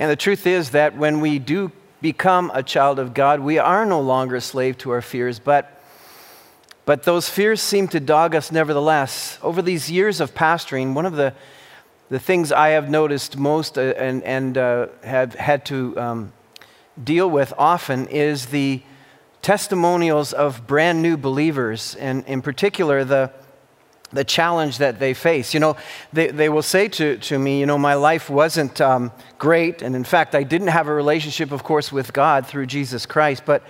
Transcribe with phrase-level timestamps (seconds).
[0.00, 3.84] And the truth is that when we do become a child of God, we are
[3.84, 5.78] no longer a slave to our fears, but,
[6.86, 9.38] but those fears seem to dog us nevertheless.
[9.42, 11.34] Over these years of pastoring, one of the,
[12.08, 16.32] the things I have noticed most uh, and, and uh, have had to um,
[17.04, 18.80] deal with often is the
[19.42, 23.32] testimonials of brand new believers, and in particular, the
[24.12, 25.54] the challenge that they face.
[25.54, 25.76] You know,
[26.12, 29.82] they, they will say to, to me, you know, my life wasn't um, great.
[29.82, 33.44] And in fact, I didn't have a relationship, of course, with God through Jesus Christ.
[33.46, 33.62] But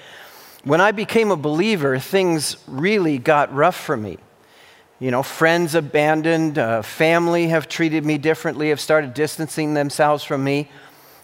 [0.64, 4.18] when I became a believer, things really got rough for me.
[4.98, 10.44] You know, friends abandoned, uh, family have treated me differently, have started distancing themselves from
[10.44, 10.68] me.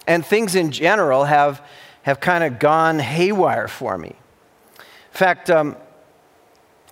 [0.07, 1.61] And things in general have,
[2.03, 4.15] have kind of gone haywire for me.
[4.77, 5.75] In fact, um,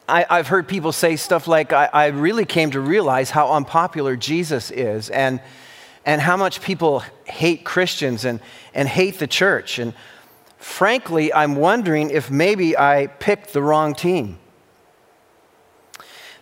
[0.08, 4.16] I, have heard people say stuff like, I, I, really came to realize how unpopular
[4.16, 5.40] Jesus is and,
[6.06, 8.40] and how much people hate Christians and,
[8.76, 9.80] and hate the church.
[9.80, 9.94] And
[10.58, 14.38] frankly, I'm wondering if maybe I picked the wrong team.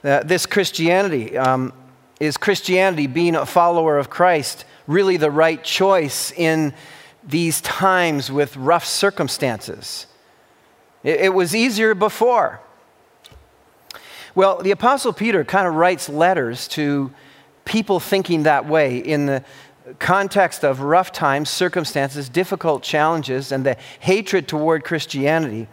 [0.03, 1.71] Uh, this Christianity, um,
[2.19, 6.73] is Christianity, being a follower of Christ, really the right choice in
[7.23, 10.05] these times with rough circumstances?
[11.01, 12.59] It, it was easier before.
[14.35, 17.11] Well, the Apostle Peter kind of writes letters to
[17.65, 19.43] people thinking that way in the
[19.99, 25.67] context of rough times, circumstances, difficult challenges, and the hatred toward Christianity.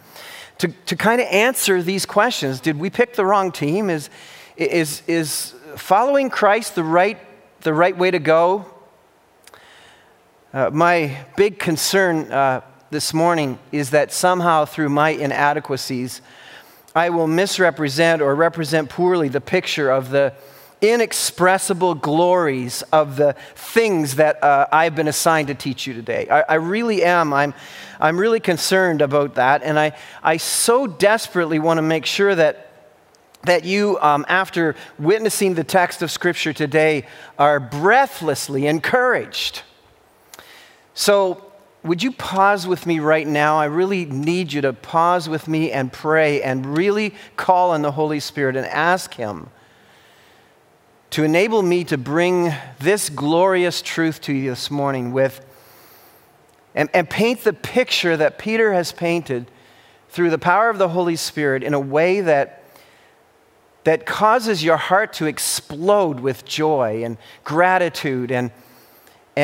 [0.59, 3.89] To, to kind of answer these questions did we pick the wrong team?
[3.89, 4.11] Is,
[4.57, 7.19] is, is following Christ the right,
[7.63, 8.67] the right way to go?
[10.53, 16.21] Uh, my big concern uh, this morning is that somehow through my inadequacies,
[16.95, 20.35] I will misrepresent or represent poorly the picture of the
[20.81, 26.27] inexpressible glories of the things that uh, I've been assigned to teach you today.
[26.29, 27.33] I, I, really am.
[27.33, 27.55] I'm,
[28.01, 29.63] I'm really concerned about that.
[29.63, 32.71] And I, I so desperately want to make sure that,
[33.43, 37.07] that you, um, after witnessing the text of Scripture today,
[37.39, 39.63] are breathlessly encouraged.
[40.95, 41.50] So,
[41.83, 43.59] would you pause with me right now?
[43.59, 47.93] I really need you to pause with me and pray and really call on the
[47.93, 49.49] Holy Spirit and ask Him
[51.11, 55.45] to enable me to bring this glorious truth to you this morning with
[56.75, 59.51] and, and paint the picture that Peter has painted
[60.09, 62.63] through the power of the Holy Spirit in a way that,
[63.85, 68.53] that causes your heart to explode with joy and gratitude and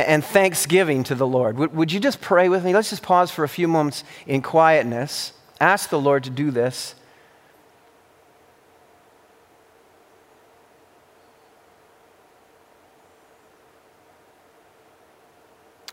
[0.05, 1.59] and thanksgiving to the Lord.
[1.59, 2.75] Would you just pray with me?
[2.75, 5.33] Let's just pause for a few moments in quietness.
[5.61, 6.95] Ask the Lord to do this.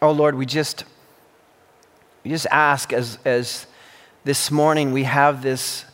[0.02, 0.84] Oh Lord, we just
[2.26, 3.68] we just ask as as
[4.26, 5.86] this morning we have this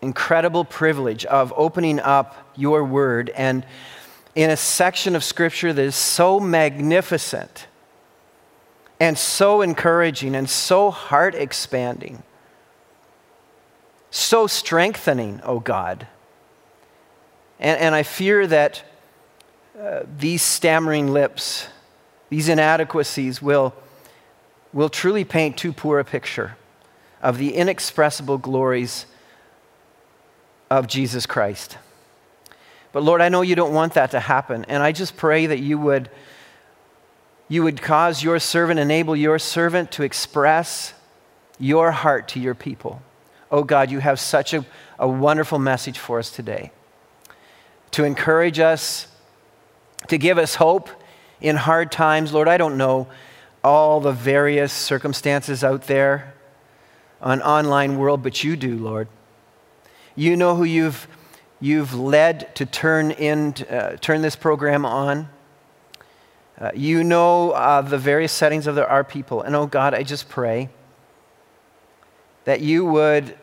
[0.00, 3.66] incredible privilege of opening up your word and
[4.34, 7.66] in a section of Scripture that is so magnificent
[9.00, 12.22] and so encouraging and so heart expanding,
[14.10, 16.06] so strengthening, oh God.
[17.58, 18.84] And, and I fear that
[19.78, 21.68] uh, these stammering lips,
[22.28, 23.74] these inadequacies will,
[24.72, 26.56] will truly paint too poor a picture
[27.22, 29.06] of the inexpressible glories
[30.70, 31.78] of Jesus Christ.
[32.92, 34.64] But Lord, I know you don't want that to happen.
[34.68, 36.10] And I just pray that you would,
[37.48, 40.94] you would cause your servant, enable your servant to express
[41.58, 43.02] your heart to your people.
[43.50, 44.64] Oh God, you have such a,
[44.98, 46.72] a wonderful message for us today
[47.92, 49.08] to encourage us,
[50.08, 50.88] to give us hope
[51.40, 52.32] in hard times.
[52.32, 53.08] Lord, I don't know
[53.62, 56.34] all the various circumstances out there
[57.20, 59.08] on online world, but you do, Lord.
[60.14, 61.06] You know who you've
[61.60, 65.28] you've led to turn, in, uh, turn this program on.
[66.58, 69.42] Uh, you know uh, the various settings of the, our people.
[69.42, 70.68] And oh God, I just pray
[72.44, 73.36] that you would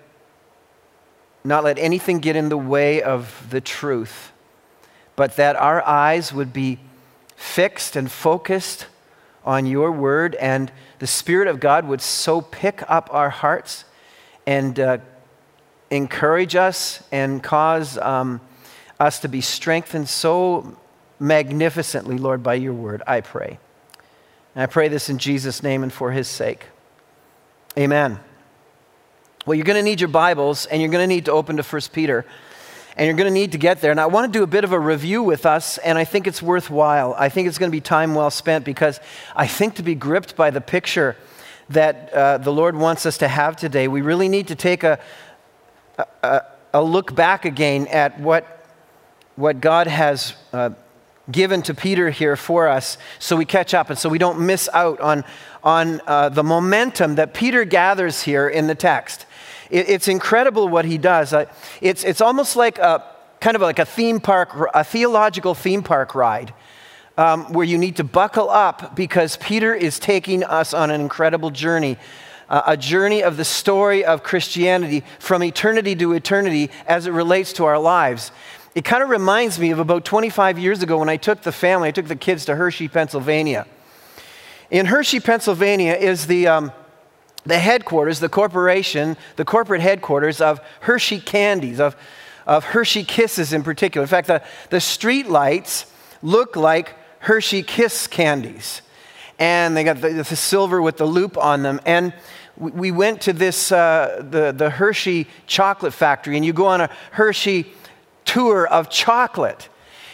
[1.44, 4.32] not let anything get in the way of the truth,
[5.16, 6.80] but that our eyes would be
[7.36, 8.88] fixed and focused
[9.46, 13.86] on your word, and the Spirit of God would so pick up our hearts
[14.46, 14.98] and uh,
[15.90, 18.42] encourage us and cause um,
[19.00, 20.78] us to be strengthened so
[21.20, 23.60] magnificently, Lord, by your word, I pray.
[24.56, 26.66] And I pray this in Jesus' name and for his sake.
[27.78, 28.20] Amen.
[29.46, 31.64] Well, you're going to need your Bibles and you're going to need to open to
[31.64, 32.26] 1 Peter.
[32.98, 33.92] and you're going to need to get there.
[33.92, 36.26] And I want to do a bit of a review with us, and I think
[36.26, 37.14] it's worthwhile.
[37.18, 39.00] I think it's going to be time well spent because
[39.36, 41.16] I think to be gripped by the picture
[41.70, 45.00] that uh, the Lord wants us to have today, we really need to take a,
[46.74, 48.66] a, look back again at what,
[49.36, 50.72] what God has uh,
[51.32, 54.70] given to Peter here for us so we catch up and so we don't miss
[54.74, 55.24] out on,
[55.64, 59.26] on uh, the momentum that Peter gathers here in the text.
[59.70, 61.34] It, it's incredible what he does.
[61.34, 61.46] Uh,
[61.82, 63.04] it's, it's almost like a
[63.40, 66.54] kind of like a theme park, a theological theme park ride.
[67.20, 71.50] Um, where you need to buckle up because Peter is taking us on an incredible
[71.50, 71.98] journey
[72.50, 77.66] a journey of the story of Christianity from eternity to eternity as it relates to
[77.66, 78.32] our lives.
[78.74, 81.90] It kind of reminds me of about 25 years ago when I took the family,
[81.90, 83.66] I took the kids to Hershey, Pennsylvania.
[84.70, 86.72] In Hershey, Pennsylvania is the, um,
[87.44, 91.96] the headquarters, the corporation, the corporate headquarters of Hershey Candies, of,
[92.46, 94.04] of Hershey Kisses in particular.
[94.04, 95.86] In fact, the, the street lights
[96.22, 98.82] look like Hershey Kiss candies.
[99.40, 101.80] And they got the, the silver with the loop on them.
[101.86, 102.14] And
[102.58, 106.90] we went to this, uh, the, the Hershey chocolate factory, and you go on a
[107.12, 107.72] Hershey
[108.26, 109.70] tour of chocolate.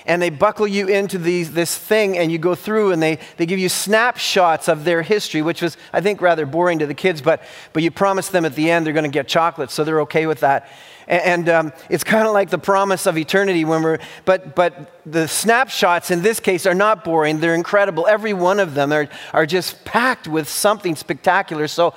[0.05, 3.45] And they buckle you into these, this thing, and you go through, and they, they
[3.45, 7.21] give you snapshots of their history, which was, I think, rather boring to the kids,
[7.21, 7.41] but,
[7.71, 10.27] but you promise them at the end they're going to get chocolate, so they're okay
[10.27, 10.69] with that.
[11.07, 15.01] And, and um, it's kind of like the promise of eternity when we're, but, but
[15.05, 18.07] the snapshots in this case are not boring, they're incredible.
[18.07, 21.67] Every one of them are, are just packed with something spectacular.
[21.67, 21.93] So,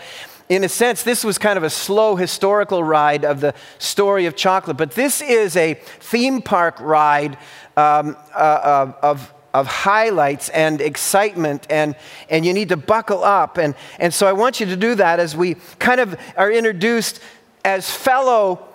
[0.49, 4.37] in a sense, this was kind of a slow historical ride of the story of
[4.37, 7.37] chocolate, but this is a theme park ride
[7.77, 11.97] um, uh, uh, of, of highlights and excitement, and,
[12.31, 13.59] and you need to buckle up.
[13.59, 17.21] And, and so I want you to do that as we kind of are introduced
[17.65, 18.69] as fellow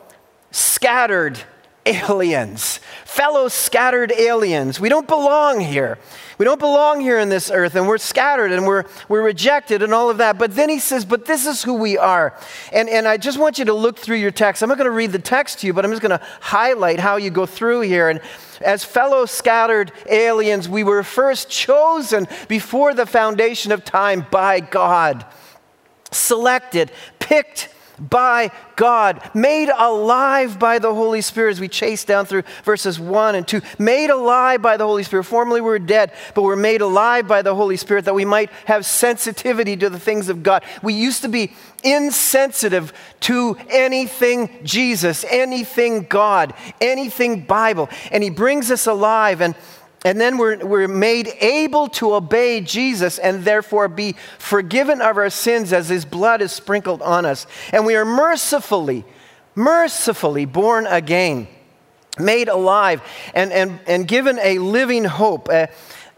[0.51, 1.39] scattered
[1.85, 4.79] aliens, fellow scattered aliens.
[4.79, 5.97] We don't belong here.
[6.37, 9.93] We don't belong here in this earth, and we're scattered and we're, we're rejected and
[9.93, 10.37] all of that.
[10.37, 12.35] But then he says, But this is who we are.
[12.71, 14.63] And, and I just want you to look through your text.
[14.63, 16.99] I'm not going to read the text to you, but I'm just going to highlight
[16.99, 18.09] how you go through here.
[18.09, 18.21] And
[18.61, 25.25] as fellow scattered aliens, we were first chosen before the foundation of time by God,
[26.11, 27.69] selected, picked
[28.09, 33.35] by God, made alive by the Holy Spirit, as we chase down through verses 1
[33.35, 33.61] and 2.
[33.77, 35.25] Made alive by the Holy Spirit.
[35.25, 38.49] Formerly we were dead, but we're made alive by the Holy Spirit that we might
[38.65, 40.63] have sensitivity to the things of God.
[40.81, 41.53] We used to be
[41.83, 47.89] insensitive to anything Jesus, anything God, anything Bible.
[48.11, 49.41] And He brings us alive.
[49.41, 49.55] And
[50.03, 55.29] and then we're, we're made able to obey Jesus and therefore be forgiven of our
[55.29, 57.45] sins as his blood is sprinkled on us.
[57.71, 59.05] And we are mercifully,
[59.53, 61.47] mercifully born again,
[62.17, 63.03] made alive,
[63.35, 65.49] and, and, and given a living hope.
[65.49, 65.67] Uh,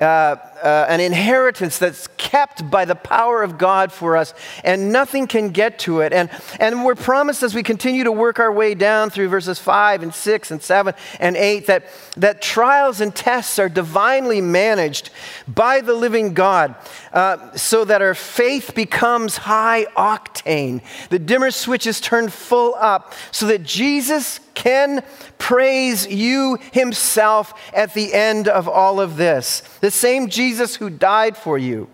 [0.03, 4.33] uh, uh, an inheritance that's kept by the power of God for us,
[4.63, 6.13] and nothing can get to it.
[6.13, 6.29] And,
[6.59, 10.13] and we're promised as we continue to work our way down through verses 5 and
[10.13, 11.85] 6 and 7 and 8 that,
[12.17, 15.09] that trials and tests are divinely managed
[15.47, 16.75] by the living God
[17.11, 20.81] uh, so that our faith becomes high octane.
[21.09, 25.03] The dimmer switch is turned full up so that Jesus can
[25.37, 29.61] praise you himself at the end of all of this.
[29.81, 31.89] The same Jesus who died for you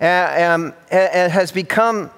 [0.00, 2.10] uh, um, and has become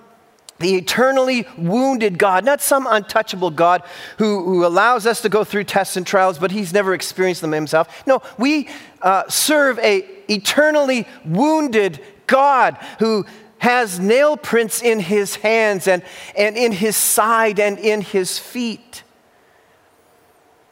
[0.59, 3.83] the eternally wounded God, not some untouchable God
[4.19, 7.53] who, who allows us to go through tests and trials, but he's never experienced them
[7.53, 8.07] himself.
[8.07, 8.69] No, we
[9.03, 13.27] uh, serve a eternally wounded God who
[13.59, 16.03] has nail prints in his hands and,
[16.37, 19.03] and in his side and in his feet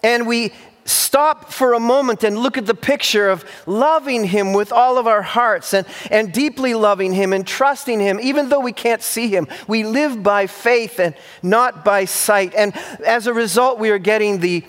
[0.04, 0.52] and we
[0.84, 5.06] stop for a moment and look at the picture of loving Him with all of
[5.06, 9.28] our hearts and, and deeply loving Him and trusting Him, even though we can't see
[9.28, 9.48] Him.
[9.66, 12.54] We live by faith and not by sight.
[12.54, 14.62] And as a result, we are getting the,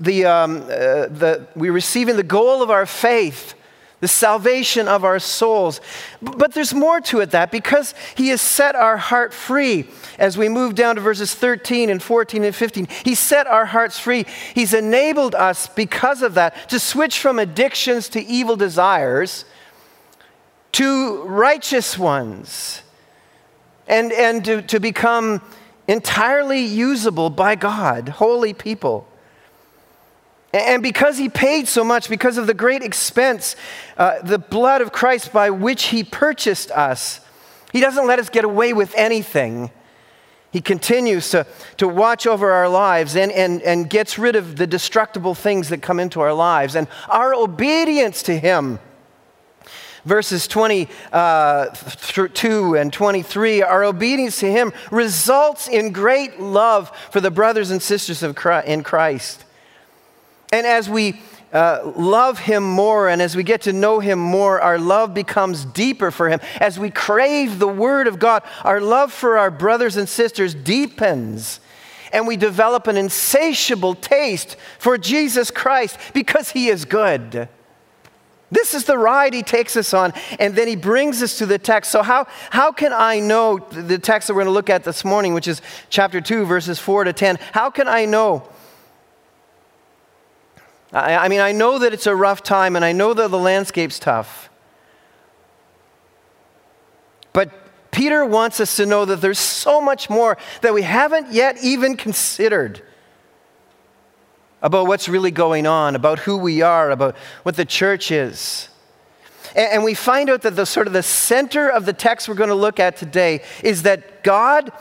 [0.00, 3.54] the, um, uh, the we're receiving the goal of our faith
[4.00, 5.80] the salvation of our souls.
[6.22, 9.88] But there's more to it that because he has set our heart free
[10.18, 12.86] as we move down to verses 13 and 14 and 15.
[13.04, 14.26] He set our hearts free.
[14.54, 19.44] He's enabled us because of that to switch from addictions to evil desires
[20.72, 22.82] to righteous ones
[23.88, 25.42] and, and to, to become
[25.88, 29.07] entirely usable by God, holy people.
[30.52, 33.54] And because he paid so much, because of the great expense,
[33.98, 37.20] uh, the blood of Christ by which he purchased us,
[37.72, 39.70] he doesn't let us get away with anything.
[40.50, 44.66] He continues to, to watch over our lives and, and, and gets rid of the
[44.66, 46.74] destructible things that come into our lives.
[46.74, 48.78] And our obedience to Him,
[50.06, 51.66] verses 22 uh,
[52.78, 58.22] and 23, our obedience to Him results in great love for the brothers and sisters
[58.22, 59.44] of Christ, in Christ.
[60.52, 61.20] And as we
[61.52, 65.64] uh, love Him more and as we get to know Him more, our love becomes
[65.64, 66.40] deeper for Him.
[66.60, 71.60] As we crave the Word of God, our love for our brothers and sisters deepens.
[72.12, 77.48] And we develop an insatiable taste for Jesus Christ because He is good.
[78.50, 81.58] This is the ride he takes us on, and then he brings us to the
[81.58, 81.90] text.
[81.90, 85.04] So, how, how can I know the text that we're going to look at this
[85.04, 87.38] morning, which is chapter 2, verses 4 to 10?
[87.52, 88.48] How can I know
[90.92, 93.38] I, I mean, I know that it's a rough time and I know that the
[93.38, 94.50] landscape's tough.
[97.32, 97.52] But
[97.90, 101.96] Peter wants us to know that there's so much more that we haven't yet even
[101.96, 102.82] considered
[104.62, 108.68] about what's really going on, about who we are, about what the church is.
[109.54, 112.34] And, and we find out that the sort of the center of the text we're
[112.34, 114.72] going to look at today is that God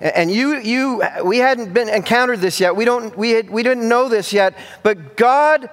[0.00, 2.76] and you, you, we hadn't been encountered this yet.
[2.76, 4.56] We don't, we, had, we didn't know this yet.
[4.82, 5.70] But God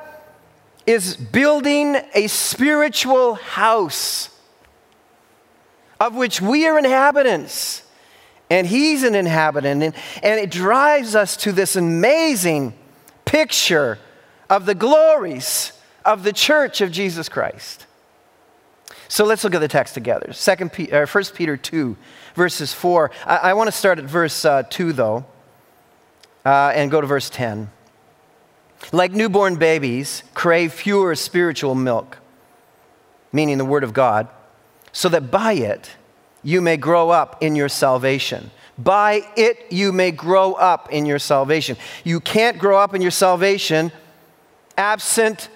[0.86, 4.30] is building a spiritual house
[6.00, 7.84] of which we are inhabitants.
[8.50, 9.84] And He's an inhabitant.
[9.84, 12.74] And, and it drives us to this amazing
[13.26, 14.00] picture
[14.50, 15.74] of the glories
[16.06, 17.88] of the church of Jesus Christ.
[19.14, 20.34] So let's look at the text together.
[20.34, 21.96] Second, or 1 Peter 2,
[22.34, 23.12] verses 4.
[23.28, 25.28] I, I want to start at verse uh, 2, though,
[26.44, 27.70] uh, and go to verse 10.
[28.92, 32.18] Like newborn babies, crave pure spiritual milk,
[33.32, 34.30] meaning the Word of God,
[34.92, 35.92] so that by it
[36.42, 38.50] you may grow up in your salvation.
[38.80, 41.78] By it you may grow up in your salvation.
[42.04, 43.92] You can't grow up in your salvation
[44.78, 45.50] absent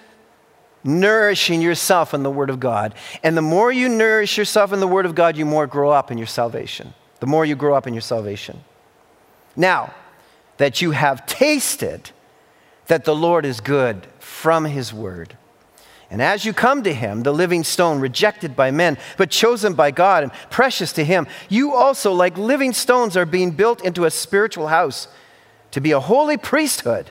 [0.84, 2.94] nourishing yourself in the Word of God.
[3.22, 6.10] And the more you nourish yourself in the Word of God, you more grow up
[6.10, 6.94] in your salvation.
[7.20, 8.62] The more you grow up in your salvation.
[9.56, 9.92] Now,
[10.58, 12.10] that you have tasted
[12.86, 15.36] that the Lord is good from His Word.
[16.10, 19.90] And as you come to Him, the living stone, rejected by men, but chosen by
[19.90, 24.10] God and precious to Him, you also, like living stones, are being built into a
[24.10, 25.08] spiritual house
[25.70, 27.10] to be a holy priesthood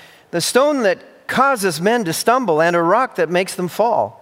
[0.31, 4.21] the stone that causes men to stumble, and a rock that makes them fall.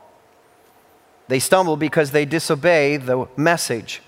[1.28, 4.02] They stumble because they disobey the message,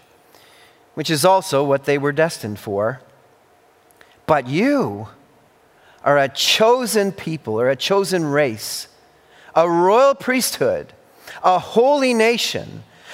[0.94, 3.02] which is also what they were destined for.
[4.26, 5.08] But you
[6.04, 8.88] are a chosen people, or a chosen race,
[9.56, 10.94] a royal priesthood,
[11.44, 12.84] a holy nation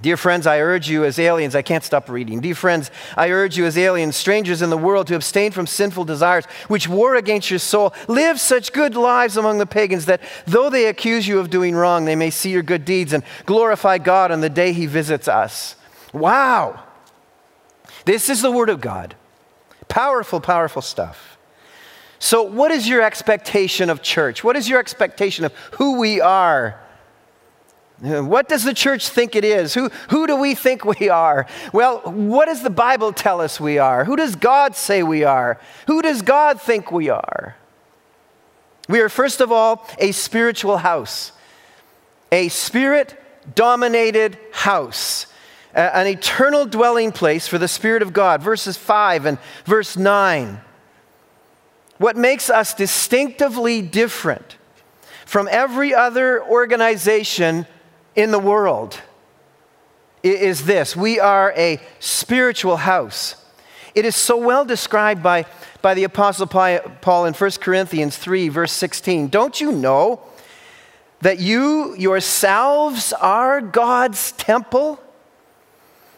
[0.00, 2.38] Dear friends, I urge you as aliens, I can't stop reading.
[2.40, 6.04] Dear friends, I urge you as aliens, strangers in the world, to abstain from sinful
[6.04, 7.92] desires which war against your soul.
[8.06, 12.04] Live such good lives among the pagans that though they accuse you of doing wrong,
[12.04, 15.74] they may see your good deeds and glorify God on the day he visits us.
[16.12, 16.84] Wow!
[18.04, 19.16] This is the Word of God.
[19.88, 21.36] Powerful, powerful stuff.
[22.20, 24.44] So, what is your expectation of church?
[24.44, 26.80] What is your expectation of who we are?
[28.00, 29.74] What does the church think it is?
[29.74, 31.46] Who, who do we think we are?
[31.72, 34.04] Well, what does the Bible tell us we are?
[34.04, 35.58] Who does God say we are?
[35.88, 37.56] Who does God think we are?
[38.88, 41.32] We are, first of all, a spiritual house,
[42.30, 43.20] a spirit
[43.54, 45.26] dominated house,
[45.74, 48.42] an eternal dwelling place for the Spirit of God.
[48.42, 50.60] Verses 5 and verse 9.
[51.98, 54.56] What makes us distinctively different
[55.26, 57.66] from every other organization
[58.18, 59.00] in the world
[60.24, 63.36] is this we are a spiritual house.
[63.94, 65.46] It is so well described by,
[65.82, 69.28] by the Apostle Paul in 1 Corinthians 3, verse 16.
[69.28, 70.20] Don't you know
[71.20, 75.00] that you yourselves are God's temple?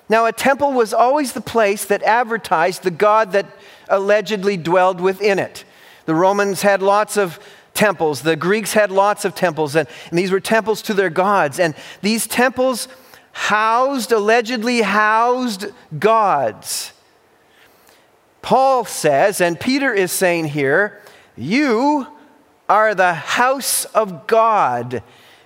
[0.08, 3.46] Now, a temple was always the place that advertised the God that
[3.88, 5.64] allegedly dwelled within it.
[6.06, 7.38] The Romans had lots of
[7.74, 11.58] temples, the Greeks had lots of temples, and, and these were temples to their gods.
[11.58, 12.88] And these temples
[13.32, 15.66] housed, allegedly housed
[15.98, 16.92] gods.
[18.42, 21.00] Paul says, and Peter is saying here,
[21.36, 22.06] you
[22.68, 25.02] are the house of God.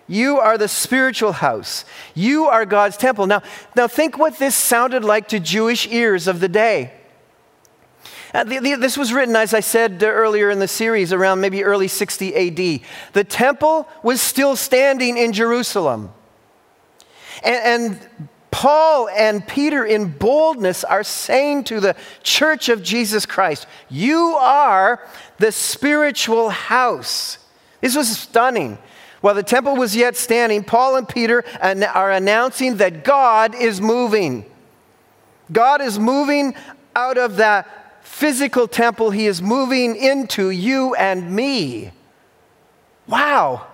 [0.07, 1.85] You are the spiritual house.
[2.15, 3.27] You are God's temple.
[3.27, 3.43] Now,
[3.75, 6.93] now think what this sounded like to Jewish ears of the day.
[8.35, 11.63] Uh, the, the, this was written, as I said earlier in the series, around maybe
[11.63, 12.81] early 60 AD.
[13.13, 16.11] The temple was still standing in Jerusalem.
[17.45, 23.69] And, and Paul and Peter, in boldness, are saying to the church of Jesus Christ,
[23.89, 25.07] You are
[25.39, 27.39] the spiritual house.
[27.81, 28.79] This was stunning.
[29.21, 34.45] While the temple was yet standing, Paul and Peter are announcing that God is moving.
[35.53, 36.55] God is moving
[36.97, 41.91] out of that physical temple, He is moving into you and me.
[43.09, 43.67] Wow.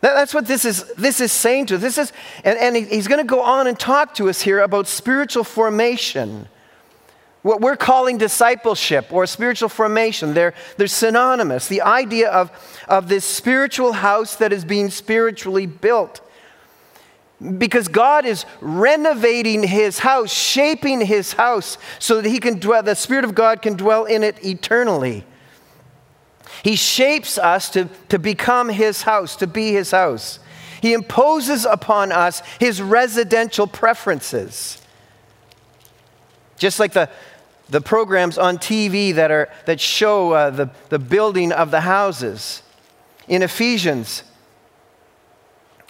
[0.00, 1.80] That's what this is, this is saying to us.
[1.80, 2.12] This is,
[2.44, 6.48] and, and he's going to go on and talk to us here about spiritual formation.
[7.42, 11.68] What we're calling discipleship or spiritual formation, they're, they're synonymous.
[11.68, 12.50] The idea of,
[12.88, 16.20] of this spiritual house that is being spiritually built.
[17.58, 22.94] Because God is renovating his house, shaping his house so that he can dwell, the
[22.94, 25.24] Spirit of God can dwell in it eternally.
[26.62, 30.38] He shapes us to, to become His house, to be His house.
[30.80, 34.82] He imposes upon us His residential preferences.
[36.56, 37.10] Just like the,
[37.68, 42.62] the programs on TV that, are, that show uh, the, the building of the houses.
[43.28, 44.22] In Ephesians,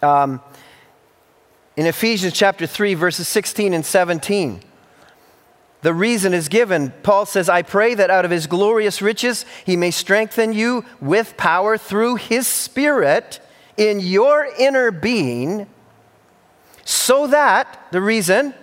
[0.03, 0.41] um,
[1.77, 4.61] in Ephesians chapter 3, verses 16 and 17,
[5.83, 6.93] the reason is given.
[7.03, 11.37] Paul says, I pray that out of his glorious riches he may strengthen you with
[11.37, 13.41] power through his Spirit
[13.77, 15.67] in your inner being,
[16.85, 18.55] so that, the reason,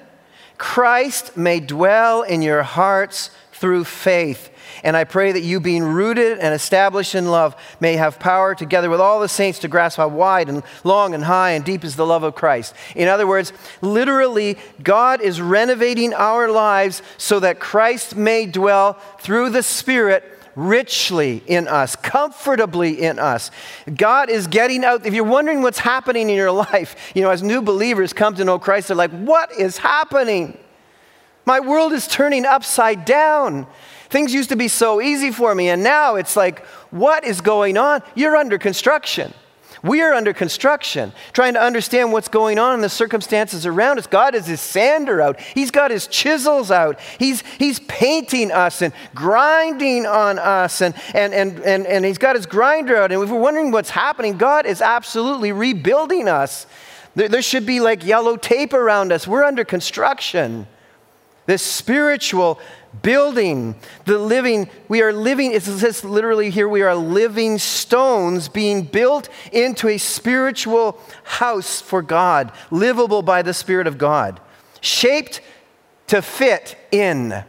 [0.58, 3.30] Christ may dwell in your hearts
[3.63, 4.49] through faith.
[4.84, 8.89] And I pray that you, being rooted and established in love, may have power together
[8.89, 11.95] with all the saints to grasp how wide and long and high and deep is
[11.95, 12.76] the love of Christ.
[12.93, 19.52] In other words, literally, God is renovating our lives so that Christ may dwell through
[19.52, 23.49] the Spirit richly in us, comfortably in us.
[23.95, 25.06] God is getting out.
[25.06, 28.43] If you're wondering what's happening in your life, you know, as new believers come to
[28.43, 30.58] know Christ, they're like, what is happening?
[31.45, 33.67] My world is turning upside down.
[34.10, 37.77] Things used to be so easy for me, and now it's like, what is going
[37.77, 38.01] on?
[38.15, 39.34] You're under construction.
[39.84, 44.08] We are under construction, trying to understand what's going on in the circumstances around us.
[44.08, 45.41] God has his sander out.
[45.41, 47.01] He's got his chisels out.
[47.19, 52.38] He's, he's painting us and grinding on us, and, and, and, and, and he's got
[52.38, 53.12] his grinder out.
[53.12, 56.65] And if we're wondering what's happening, God is absolutely rebuilding us.
[57.15, 59.27] There, there should be like yellow tape around us.
[59.27, 60.65] We're under construction.
[61.45, 62.60] This spiritual
[63.01, 63.75] building,
[64.06, 69.27] the living, we are living, it says literally here, we are living stones being built
[69.51, 74.39] into a spiritual house for God, livable by the Spirit of God,
[74.79, 75.41] shaped
[76.08, 77.43] to fit in.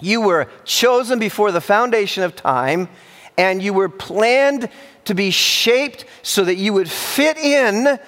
[0.00, 2.88] You were chosen before the foundation of time,
[3.36, 4.68] and you were planned
[5.06, 7.98] to be shaped so that you would fit in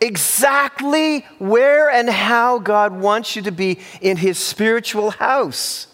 [0.00, 5.86] exactly where and how God wants you to be in His spiritual house.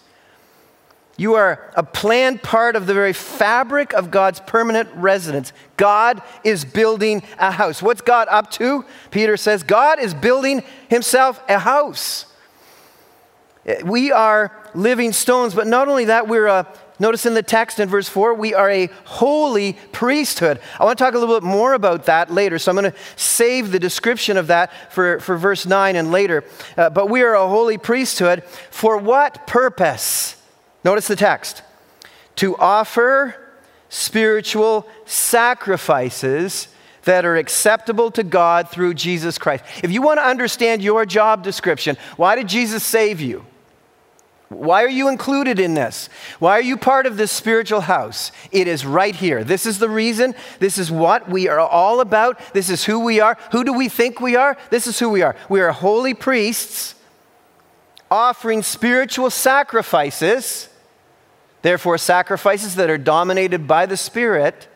[1.18, 5.52] You are a planned part of the very fabric of God's permanent residence.
[5.78, 7.80] God is building a house.
[7.80, 8.84] What's God up to?
[9.10, 12.26] Peter says, God is building himself a house.
[13.84, 17.88] We are living stones, but not only that, we're a, notice in the text in
[17.88, 20.60] verse 4, we are a holy priesthood.
[20.78, 22.98] I want to talk a little bit more about that later, so I'm going to
[23.16, 26.44] save the description of that for, for verse 9 and later.
[26.76, 28.44] Uh, but we are a holy priesthood.
[28.70, 30.40] For what purpose?
[30.84, 31.62] Notice the text
[32.36, 33.34] to offer
[33.88, 36.68] spiritual sacrifices
[37.04, 39.64] that are acceptable to God through Jesus Christ.
[39.82, 43.46] If you want to understand your job description, why did Jesus save you?
[44.48, 46.08] Why are you included in this?
[46.38, 48.30] Why are you part of this spiritual house?
[48.52, 49.42] It is right here.
[49.42, 50.34] This is the reason.
[50.60, 52.38] This is what we are all about.
[52.52, 53.36] This is who we are.
[53.50, 54.56] Who do we think we are?
[54.70, 55.34] This is who we are.
[55.48, 56.94] We are holy priests
[58.08, 60.68] offering spiritual sacrifices
[61.66, 64.68] Therefore, sacrifices that are dominated by the Spirit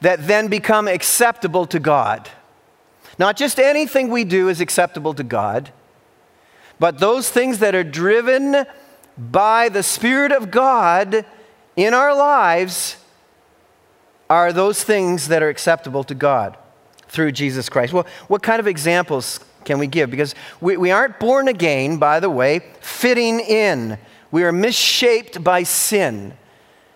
[0.00, 2.30] that then become acceptable to God.
[3.18, 5.72] Not just anything we do is acceptable to God,
[6.80, 8.64] but those things that are driven
[9.16, 11.24] by the Spirit of God
[11.76, 12.96] in our lives
[14.28, 16.56] are those things that are acceptable to God
[17.08, 17.92] through Jesus Christ.
[17.92, 20.10] Well, what kind of examples can we give?
[20.10, 23.98] Because we, we aren't born again, by the way, fitting in.
[24.30, 26.32] We are misshaped by sin.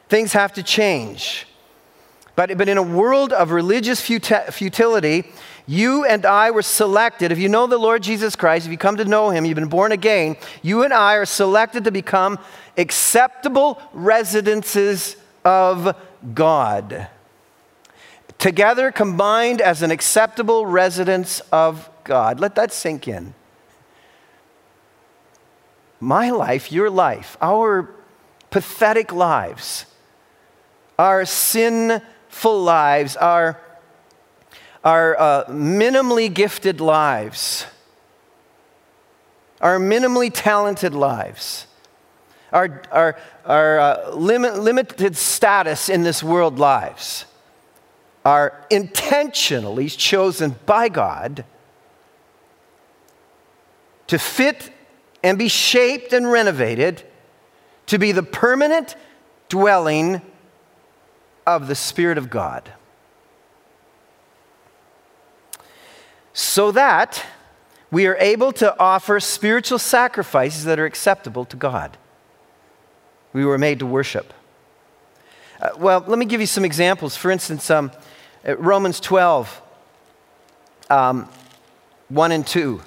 [0.09, 1.47] Things have to change.
[2.37, 5.25] But, but in a world of religious futility,
[5.67, 7.31] you and I were selected.
[7.31, 9.69] If you know the Lord Jesus Christ, if you come to know him, you've been
[9.69, 12.39] born again, you and I are selected to become
[12.77, 15.97] acceptable residences of
[16.35, 17.09] God.
[18.39, 22.41] Together, combined as an acceptable residence of God.
[22.41, 23.33] Let that sink in.
[26.01, 27.89] My life, your life, our
[28.51, 29.87] pathetic lives,
[30.99, 31.25] our
[32.35, 33.61] sinful lives, our
[34.83, 37.67] our uh, minimally gifted lives,
[39.61, 41.67] our minimally talented lives,
[42.53, 43.17] our, our,
[43.47, 47.25] our uh, limit, limited status in this world lives
[48.27, 51.47] are intentionally chosen by God
[54.07, 54.71] to fit
[55.23, 57.03] and be shaped and renovated
[57.87, 58.97] to be the permanent
[59.49, 60.21] dwelling
[61.47, 62.73] of the Spirit of God.
[66.35, 67.25] so that
[67.91, 71.97] we are able to offer spiritual sacrifices that are acceptable to God.
[73.33, 74.35] We were made to worship.
[75.63, 77.17] Uh, well, let me give you some examples.
[77.17, 77.93] For instance, um,
[78.45, 79.63] Romans 12,
[80.91, 81.29] um,
[82.09, 82.83] 1 and 2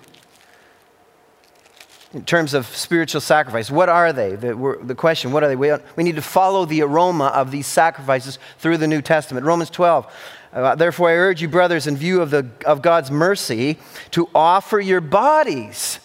[2.18, 3.70] in terms of spiritual sacrifice.
[3.70, 4.36] What are they?
[4.36, 5.56] The, the, question, what are they?
[5.56, 9.46] We, we need to follow the aroma of these sacrifices through the New Testament.
[9.46, 10.12] Romans 12.
[10.52, 13.78] Uh, Therefore, I urge you, brothers, in view of, the, of God's mercy,
[14.12, 16.00] to offer your bodies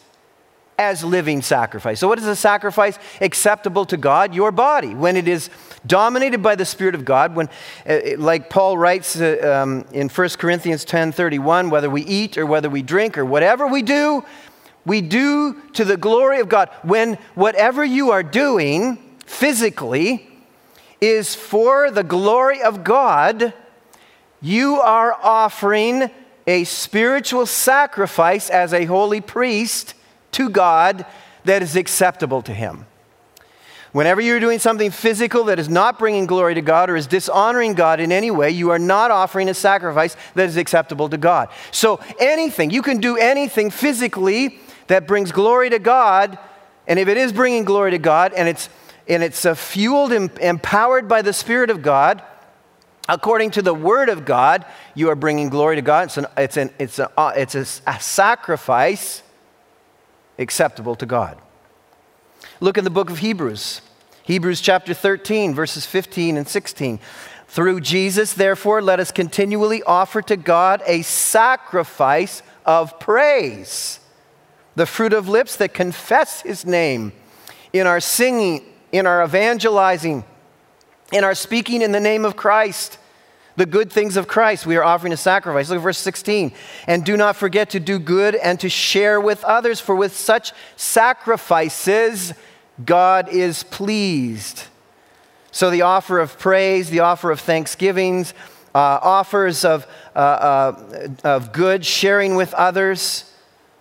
[0.78, 2.00] as living sacrifice.
[2.00, 4.34] So, what is a sacrifice acceptable to God?
[4.34, 4.94] Your body.
[4.94, 5.48] When it is
[5.86, 7.48] dominated by the Spirit of God, when,
[7.88, 12.44] uh, like Paul writes uh, um, in 1 Corinthians 10 31, whether we eat or
[12.44, 14.22] whether we drink or whatever we do,
[14.84, 16.70] we do to the glory of God.
[16.82, 20.28] When whatever you are doing physically
[21.00, 23.54] is for the glory of God,
[24.40, 26.10] you are offering
[26.46, 29.94] a spiritual sacrifice as a holy priest
[30.32, 31.06] to God
[31.44, 32.86] that is acceptable to Him.
[33.92, 37.74] Whenever you're doing something physical that is not bringing glory to God or is dishonoring
[37.74, 41.50] God in any way, you are not offering a sacrifice that is acceptable to God.
[41.72, 46.38] So, anything, you can do anything physically that brings glory to God,
[46.86, 48.68] and if it is bringing glory to God and it's,
[49.08, 52.22] and it's uh, fueled and empowered by the Spirit of God,
[53.08, 54.64] according to the Word of God,
[54.94, 56.04] you are bringing glory to God.
[56.04, 59.22] It's, an, it's, an, it's, a, uh, it's a, a sacrifice
[60.38, 61.38] acceptable to God.
[62.60, 63.80] Look in the book of Hebrews,
[64.24, 67.00] Hebrews chapter 13, verses 15 and 16.
[67.48, 74.00] Through Jesus, therefore, let us continually offer to God a sacrifice of praise
[74.74, 77.12] the fruit of lips that confess his name,
[77.72, 80.24] in our singing, in our evangelizing,
[81.12, 82.98] in our speaking in the name of Christ,
[83.56, 85.68] the good things of Christ, we are offering a sacrifice.
[85.68, 86.52] Look at verse 16.
[86.86, 90.52] And do not forget to do good and to share with others, for with such
[90.76, 92.32] sacrifices,
[92.82, 94.64] God is pleased.
[95.50, 98.32] So the offer of praise, the offer of thanksgivings,
[98.74, 103.30] uh, offers of, uh, uh, of good, sharing with others,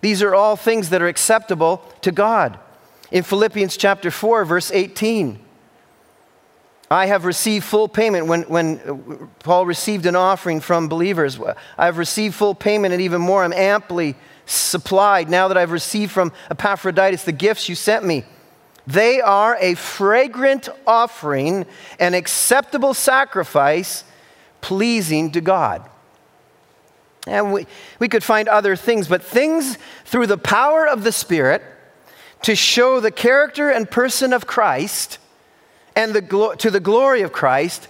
[0.02, 2.60] these are all things that are acceptable to God.
[3.12, 5.40] In Philippians chapter 4, verse 18,
[6.90, 8.28] I have received full payment.
[8.28, 11.40] When, when uh, Paul received an offering from believers,
[11.78, 13.44] I've received full payment and even more.
[13.44, 18.26] I'm amply supplied now that I've received from Epaphroditus the gifts you sent me.
[18.88, 21.66] They are a fragrant offering,
[22.00, 24.04] an acceptable sacrifice,
[24.60, 25.88] pleasing to God.
[27.28, 27.68] And we,
[28.00, 31.62] we could find other things, but things through the power of the Spirit
[32.44, 35.20] to show the character and person of Christ
[35.96, 37.88] and the, to the glory of Christ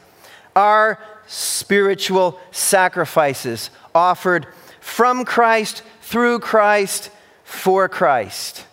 [0.56, 4.48] are spiritual sacrifices offered
[4.82, 7.10] from Christ, through Christ,
[7.46, 8.66] for Christ.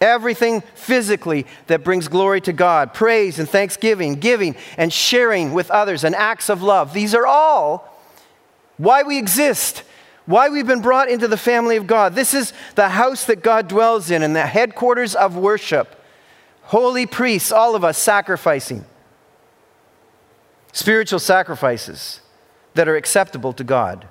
[0.00, 6.04] Everything physically that brings glory to God, praise and thanksgiving, giving and sharing with others,
[6.04, 7.93] and acts of love, these are all
[8.76, 9.82] why we exist,
[10.26, 12.14] why we've been brought into the family of God.
[12.14, 16.00] This is the house that God dwells in and the headquarters of worship.
[16.62, 18.84] Holy priests, all of us sacrificing.
[20.72, 22.20] Spiritual sacrifices
[22.74, 24.08] that are acceptable to God.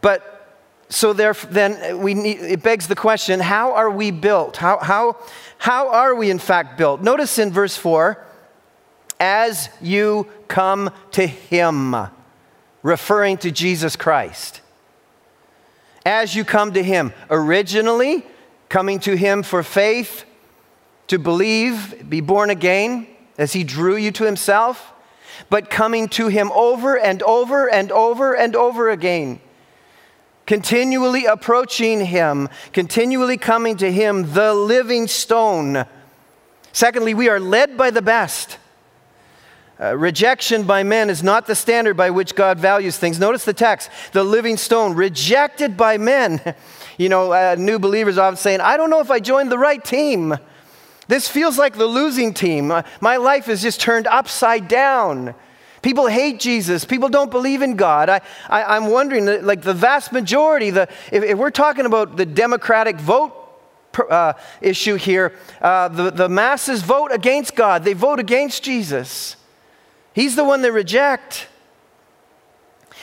[0.00, 0.34] But
[0.90, 4.56] so there, then we need, it begs the question how are we built?
[4.56, 5.16] How, how,
[5.58, 7.00] how are we in fact built?
[7.00, 8.24] Notice in verse 4
[9.20, 11.94] as you come to Him,
[12.82, 14.60] referring to Jesus Christ.
[16.06, 18.24] As you come to Him, originally
[18.68, 20.24] coming to Him for faith,
[21.08, 24.92] to believe, be born again, as He drew you to Himself,
[25.50, 29.40] but coming to Him over and over and over and over again
[30.48, 35.84] continually approaching Him, continually coming to Him, the living stone.
[36.72, 38.56] Secondly, we are led by the best.
[39.80, 43.20] Uh, rejection by men is not the standard by which God values things.
[43.20, 46.54] Notice the text the living stone, rejected by men.
[47.00, 49.84] You know, uh, new believers often saying, I don't know if I joined the right
[49.84, 50.36] team.
[51.06, 52.72] This feels like the losing team.
[52.72, 55.36] Uh, my life is just turned upside down.
[55.80, 56.84] People hate Jesus.
[56.84, 58.08] People don't believe in God.
[58.08, 62.26] I, I, am wondering, like the vast majority, the, if, if we're talking about the
[62.26, 63.32] Democratic vote
[64.10, 67.84] uh, issue here, uh, the, the masses vote against God.
[67.84, 69.36] They vote against Jesus.
[70.18, 71.46] He's the one they reject.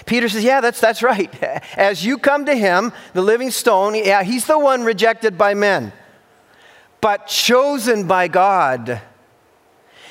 [0.06, 1.34] Peter says, Yeah, that's, that's right.
[1.78, 5.94] As you come to him, the living stone, yeah, he's the one rejected by men,
[7.00, 9.00] but chosen by God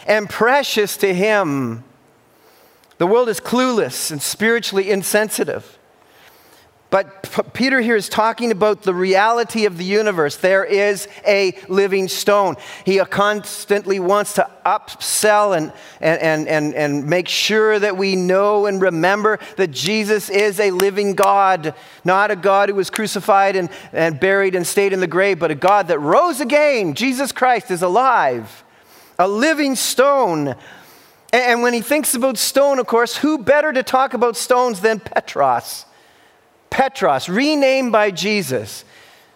[0.06, 1.84] and precious to him.
[2.96, 5.78] The world is clueless and spiritually insensitive.
[6.94, 10.36] But P- Peter here is talking about the reality of the universe.
[10.36, 12.54] There is a living stone.
[12.84, 18.80] He constantly wants to upsell and, and, and, and, make sure that we know and
[18.80, 24.20] remember that Jesus is a living God, not a God who was crucified and, and
[24.20, 26.94] buried and stayed in the grave, but a God that rose again.
[26.94, 28.62] Jesus Christ is alive,
[29.18, 30.54] a living stone
[31.32, 35.00] and when he thinks about stone, of course, who better to talk about stones than
[35.00, 35.84] Petros?
[36.70, 38.84] Petros, renamed by Jesus.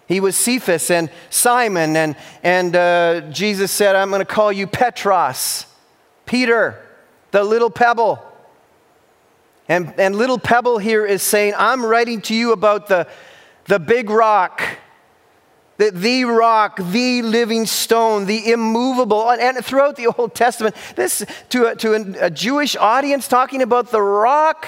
[0.06, 4.66] He was Cephas and Simon, and, and uh, Jesus said, I'm going to call you
[4.66, 5.66] Petros,
[6.24, 6.82] Peter,
[7.30, 8.22] the little pebble.
[9.68, 13.06] And, and little pebble here is saying, I'm writing to you about the,
[13.66, 14.62] the big rock
[15.78, 21.68] that the rock, the living stone, the immovable, and throughout the Old Testament, this to
[21.68, 24.66] a, to a Jewish audience talking about the rock,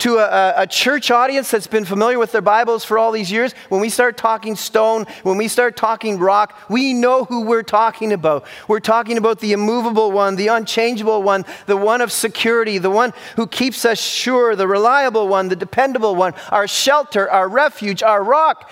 [0.00, 3.52] to a, a, church audience that's been familiar with their Bibles for all these years,
[3.68, 8.12] when we start talking stone, when we start talking rock, we know who we're talking
[8.12, 8.46] about.
[8.66, 13.12] We're talking about the immovable one, the unchangeable one, the one of security, the one
[13.36, 18.24] who keeps us sure, the reliable one, the dependable one, our shelter, our refuge, our
[18.24, 18.70] rock.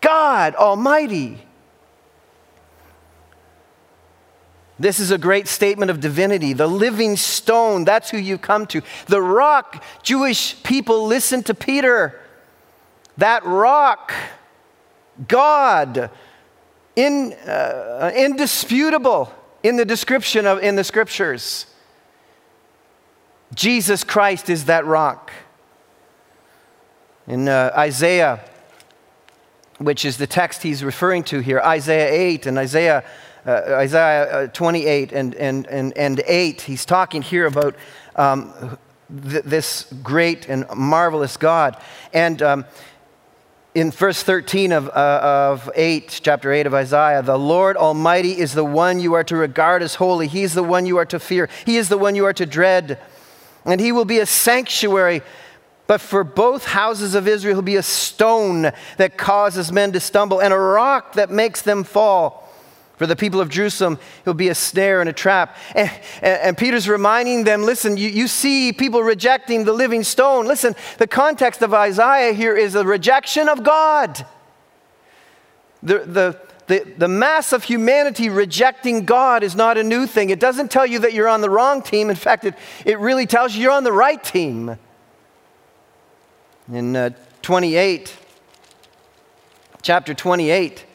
[0.00, 1.47] God Almighty.
[4.78, 6.52] This is a great statement of divinity.
[6.52, 8.82] The living stone, that's who you come to.
[9.06, 12.20] The rock, Jewish people listen to Peter.
[13.16, 14.12] That rock,
[15.26, 16.10] God,
[16.94, 21.66] in, uh, indisputable in the description of in the scriptures.
[23.54, 25.32] Jesus Christ is that rock.
[27.26, 28.40] In uh, Isaiah
[29.78, 33.04] which is the text he's referring to here, Isaiah 8 and Isaiah,
[33.48, 36.60] uh, Isaiah uh, 28 and, and, and, and 8.
[36.60, 37.74] He's talking here about
[38.14, 38.78] um,
[39.30, 41.80] th- this great and marvelous God.
[42.12, 42.66] And um,
[43.74, 45.20] in verse 13 of, uh,
[45.52, 49.36] of 8, chapter 8 of Isaiah, the Lord Almighty is the one you are to
[49.36, 50.28] regard as holy.
[50.28, 51.48] He's the one you are to fear.
[51.64, 53.00] He is the one you are to dread.
[53.64, 55.22] And he will be a sanctuary
[55.88, 60.38] but for both houses of Israel, he'll be a stone that causes men to stumble
[60.38, 62.47] and a rock that makes them fall.
[62.98, 65.56] For the people of Jerusalem, he'll be a snare and a trap.
[65.76, 65.88] And,
[66.20, 70.46] and, and Peter's reminding them listen, you, you see people rejecting the living stone.
[70.46, 74.26] Listen, the context of Isaiah here is a rejection of God.
[75.80, 80.30] The, the, the, the mass of humanity rejecting God is not a new thing.
[80.30, 82.10] It doesn't tell you that you're on the wrong team.
[82.10, 84.76] In fact, it, it really tells you you're on the right team.
[86.70, 87.10] In uh,
[87.42, 88.14] 28,
[89.82, 90.87] chapter 28 uh,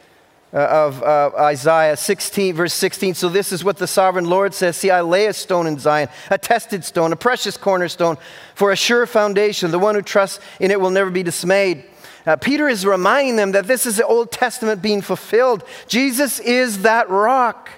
[0.58, 3.16] of uh, Isaiah 16, verse 16.
[3.16, 6.10] So, this is what the sovereign Lord says See, I lay a stone in Zion,
[6.30, 8.18] a tested stone, a precious cornerstone,
[8.56, 9.72] for a sure foundation.
[9.72, 11.84] The one who trusts in it will never be dismayed.
[12.26, 15.64] Uh, Peter is reminding them that this is the Old Testament being fulfilled.
[15.88, 17.70] Jesus is that rock,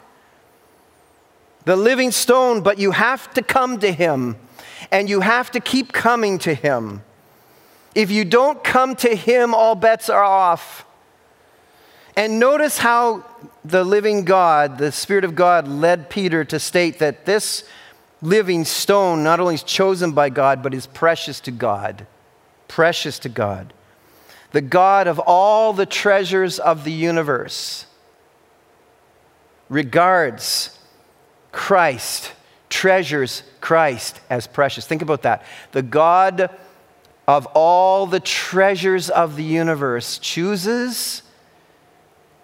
[1.63, 4.35] the living stone, but you have to come to him,
[4.91, 7.01] and you have to keep coming to him.
[7.95, 10.85] If you don't come to Him, all bets are off.
[12.15, 13.25] And notice how
[13.63, 17.63] the living God, the Spirit of God, led Peter to state that this
[18.21, 22.07] living stone not only is chosen by God, but is precious to God.
[22.67, 23.73] Precious to God.
[24.51, 27.85] The God of all the treasures of the universe
[29.67, 30.77] regards
[31.51, 32.31] Christ,
[32.69, 34.85] treasures Christ as precious.
[34.85, 35.43] Think about that.
[35.71, 36.49] The God
[37.27, 41.23] of all the treasures of the universe chooses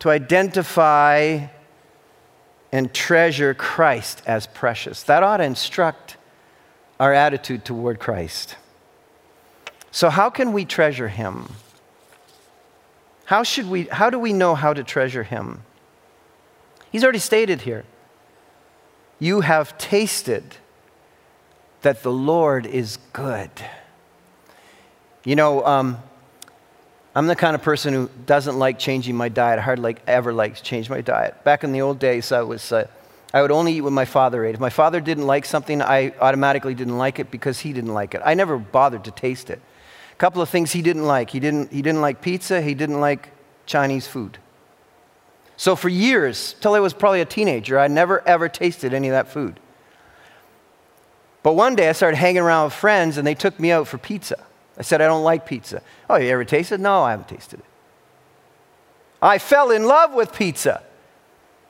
[0.02, 1.46] to identify
[2.72, 5.04] and treasure Christ as precious.
[5.04, 6.18] That ought to instruct
[7.00, 8.56] our attitude toward Christ.
[9.92, 11.50] So, how can we treasure him?
[13.26, 15.62] How, should we, how do we know how to treasure him?
[16.92, 17.86] He's already stated here
[19.20, 20.56] You have tasted
[21.84, 23.52] that the Lord is good.
[25.24, 26.02] You know, um,
[27.14, 29.60] I'm the kind of person who doesn't like changing my diet.
[29.60, 31.44] I hardly like, ever like to change my diet.
[31.44, 32.72] Back in the old days, I was.
[32.72, 32.88] Uh,
[33.34, 34.56] I would only eat what my father ate.
[34.56, 38.14] If my father didn't like something, I automatically didn't like it because he didn't like
[38.14, 38.22] it.
[38.26, 39.62] I never bothered to taste it.
[40.12, 41.30] A couple of things he didn't like.
[41.30, 43.30] He didn't, he didn't like pizza, he didn't like
[43.66, 44.38] Chinese food.
[45.56, 49.14] So for years, till I was probably a teenager, I never ever tasted any of
[49.14, 49.60] that food.
[51.44, 53.98] But one day I started hanging around with friends and they took me out for
[53.98, 54.44] pizza.
[54.82, 55.84] I said, I don't like pizza.
[56.10, 56.82] Oh, you ever tasted it?
[56.82, 57.66] No, I haven't tasted it.
[59.22, 60.82] I fell in love with pizza.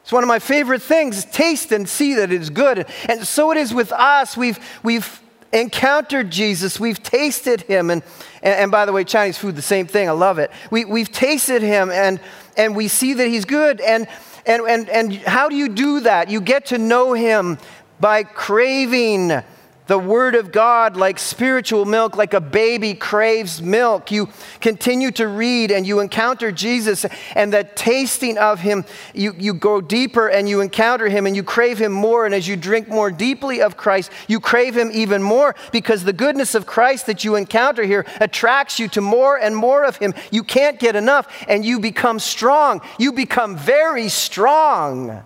[0.01, 1.25] It's one of my favorite things.
[1.25, 2.85] Taste and see that it is good.
[3.09, 4.37] And so it is with us.
[4.37, 5.19] We've, we've
[5.51, 7.89] encountered Jesus, we've tasted him.
[7.89, 8.01] And,
[8.41, 10.07] and, and, by the way, Chinese food, the same thing.
[10.07, 10.49] I love it.
[10.69, 12.21] We, we've tasted him and,
[12.55, 13.81] and we see that he's good.
[13.81, 14.07] And,
[14.45, 16.29] and, and, and how do you do that?
[16.29, 17.57] You get to know him
[17.99, 19.43] by craving
[19.91, 24.09] the Word of God like spiritual milk, like a baby craves milk.
[24.09, 24.29] You
[24.61, 29.81] continue to read and you encounter Jesus, and that tasting of Him, you, you go
[29.81, 32.25] deeper and you encounter Him and you crave Him more.
[32.25, 36.13] And as you drink more deeply of Christ, you crave Him even more because the
[36.13, 40.13] goodness of Christ that you encounter here attracts you to more and more of Him.
[40.31, 42.79] You can't get enough, and you become strong.
[42.97, 45.25] You become very strong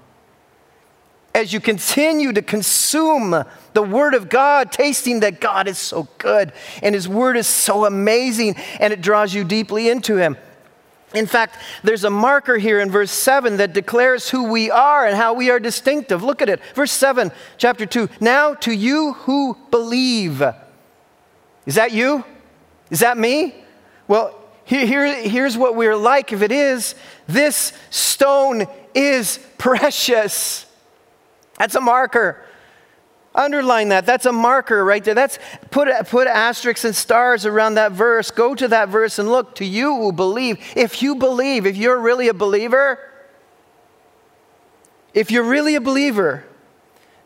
[1.35, 3.43] as you continue to consume
[3.73, 7.85] the Word of God, tasting that God is so good and His Word is so
[7.85, 10.37] amazing and it draws you deeply into Him.
[11.13, 15.15] In fact, there's a marker here in verse 7 that declares who we are and
[15.15, 16.23] how we are distinctive.
[16.23, 16.61] Look at it.
[16.73, 18.07] Verse 7, chapter 2.
[18.21, 20.41] Now to you who believe.
[21.65, 22.23] Is that you?
[22.89, 23.55] Is that me?
[24.07, 26.95] Well, here, here, here's what we're like if it is.
[27.27, 30.64] This stone is precious.
[31.57, 32.43] That's a marker.
[33.33, 34.05] Underline that.
[34.05, 35.13] That's a marker right there.
[35.13, 35.39] That's
[35.69, 38.31] put, put asterisks and stars around that verse.
[38.31, 40.57] Go to that verse and look to you who believe.
[40.75, 42.97] If you believe, if you're really a believer,
[45.13, 46.45] if you're really a believer,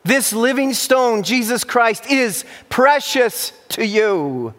[0.04, 4.54] this living stone, Jesus Christ, is precious to you.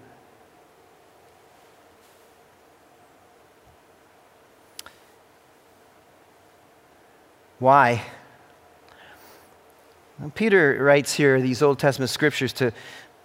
[7.59, 8.03] Why?
[10.35, 12.73] Peter writes here these Old Testament scriptures to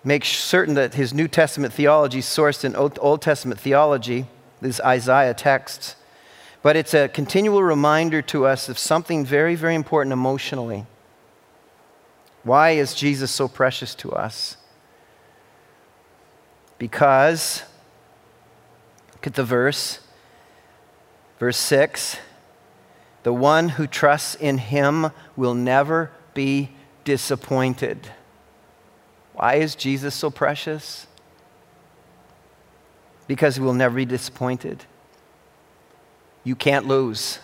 [0.03, 4.27] make certain that his New Testament theology is sourced in Old Testament theology,
[4.61, 5.95] these Isaiah texts.
[6.61, 10.85] But it's a continual reminder to us of something very, very important emotionally.
[12.43, 14.57] Why is Jesus so precious to us?
[16.77, 17.63] Because,
[19.13, 19.99] look at the verse,
[21.39, 22.17] verse 6
[23.23, 26.74] the one who trusts in him will never be
[27.05, 28.11] disappointed.
[29.33, 31.07] Why is Jesus so precious?
[33.27, 34.83] Because we will never be disappointed.
[36.43, 37.39] You can't lose.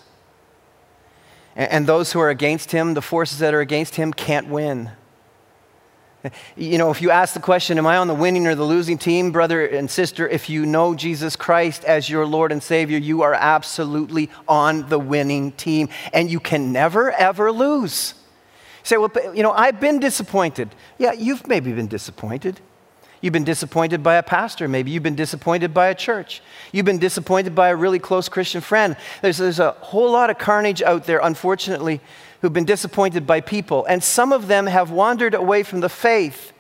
[1.56, 4.92] And those who are against him, the forces that are against him, can't win.
[6.56, 9.00] You know, if you ask the question, Am I on the winning or the losing
[9.00, 10.28] team, brother and sister?
[10.28, 15.00] If you know Jesus Christ as your Lord and Savior, you are absolutely on the
[15.00, 15.90] winning team.
[16.14, 18.14] And you can never, ever lose
[18.84, 20.70] say, well, you know, I've been disappointed.
[20.98, 22.60] Yeah, you've maybe been disappointed.
[23.22, 24.90] You've been disappointed by a pastor, maybe.
[24.90, 26.42] You've been disappointed by a church.
[26.72, 28.98] You've been disappointed by a really close Christian friend.
[29.22, 32.02] There's, there's a whole lot of carnage out there, unfortunately,
[32.42, 33.86] who've been disappointed by people.
[33.86, 36.52] And some of them have wandered away from the faith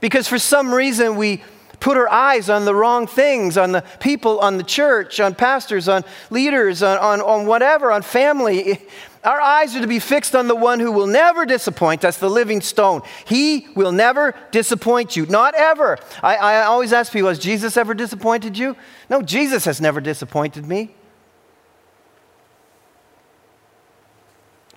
[0.00, 1.42] because for some reason we
[1.78, 5.88] put our eyes on the wrong things, on the people, on the church, on pastors,
[5.88, 8.80] on leaders, on, on, on whatever, on family.
[9.22, 12.30] Our eyes are to be fixed on the one who will never disappoint us, the
[12.30, 13.02] living stone.
[13.26, 15.98] He will never disappoint you, not ever.
[16.22, 18.76] I, I always ask people, has Jesus ever disappointed you?
[19.10, 20.94] No, Jesus has never disappointed me.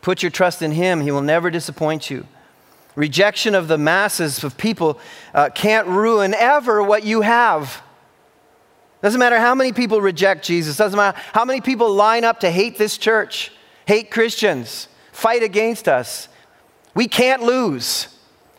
[0.01, 2.27] Put your trust in Him, He will never disappoint you.
[2.95, 4.99] Rejection of the masses of people
[5.33, 7.81] uh, can't ruin ever what you have.
[9.01, 12.51] Doesn't matter how many people reject Jesus, doesn't matter how many people line up to
[12.51, 13.51] hate this church,
[13.85, 16.27] hate Christians, fight against us.
[16.95, 18.07] We can't lose.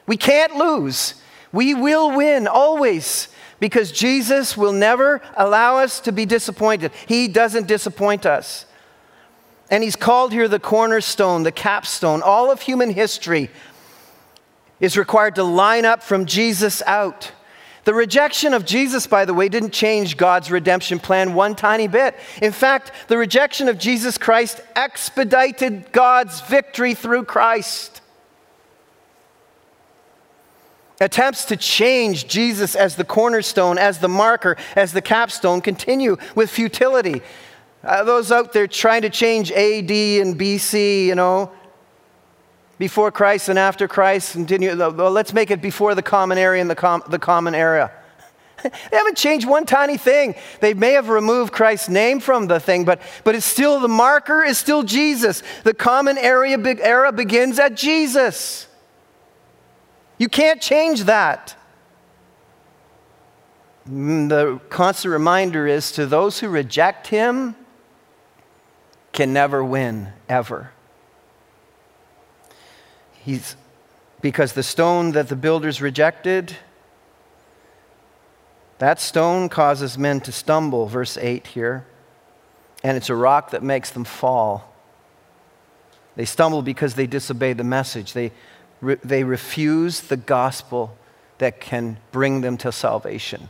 [0.07, 1.15] We can't lose.
[1.53, 3.29] We will win always
[3.61, 6.93] because Jesus will never allow us to be disappointed.
[7.07, 8.67] He doesn't disappoint us.
[9.71, 12.23] And he's called here the cornerstone, the capstone.
[12.23, 13.51] All of human history
[14.81, 17.33] is required to line up from Jesus out.
[17.85, 22.17] The rejection of Jesus, by the way, didn't change God's redemption plan one tiny bit.
[22.41, 28.01] In fact, the rejection of Jesus Christ expedited God's victory through Christ.
[31.01, 36.51] Attempts to change Jesus as the cornerstone, as the marker, as the capstone continue with
[36.51, 37.21] futility.
[37.83, 41.53] Uh, those out there trying to change AD and BC, you know,
[42.79, 46.75] before Christ and after Christ, continue, let's make it before the common area and the,
[46.75, 47.93] com- the common era.
[48.63, 50.35] they haven't changed one tiny thing.
[50.61, 54.43] They may have removed Christ's name from the thing, but, but it's still the marker
[54.43, 55.43] is still Jesus.
[55.63, 58.67] The common area, era begins at Jesus.
[60.19, 61.57] You can't change that.
[63.89, 67.55] Mm, the constant reminder is to those who reject him
[69.13, 70.74] can never win, ever.
[73.25, 73.57] He's,
[74.21, 76.57] because the stone that the builders rejected,
[78.79, 81.87] that stone causes men to stumble, verse 8 here,
[82.83, 84.75] and it's a rock that makes them fall.
[86.17, 88.13] They stumble because they disobey the message.
[88.13, 88.31] They
[88.83, 90.97] re- they refuse the gospel
[91.39, 93.49] that can bring them to salvation.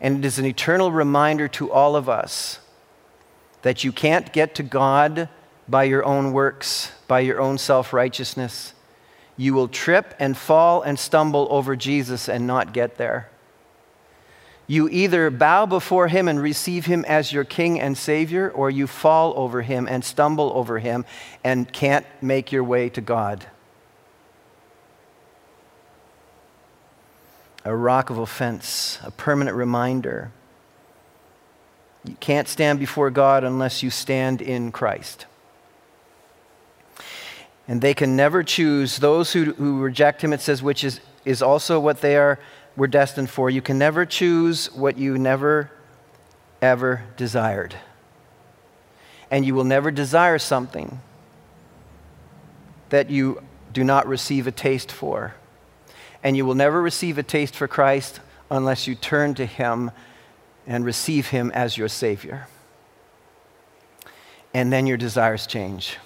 [0.00, 2.60] And it is an eternal reminder to all of us
[3.62, 5.28] that you can't get to God
[5.70, 8.74] by your own works, by your own self righteousness.
[9.36, 13.30] You will trip and fall and stumble over Jesus and not get there.
[14.66, 18.86] You either bow before him and receive him as your king and savior, or you
[18.86, 21.04] fall over him and stumble over him
[21.42, 23.46] and can't make your way to God.
[27.64, 30.32] a rock of offense, a permanent reminder.
[32.04, 35.26] You can't stand before God unless you stand in Christ.
[37.70, 41.40] And they can never choose those who, who reject him, it says, which is, is
[41.40, 42.40] also what they are
[42.74, 43.48] were destined for.
[43.48, 45.70] You can never choose what you never,
[46.60, 47.76] ever desired.
[49.30, 51.00] And you will never desire something
[52.88, 53.40] that you
[53.72, 55.36] do not receive a taste for
[56.22, 59.90] and you will never receive a taste for Christ unless you turn to Him
[60.66, 62.48] and receive Him as your Savior.
[64.52, 65.96] And then your desires change.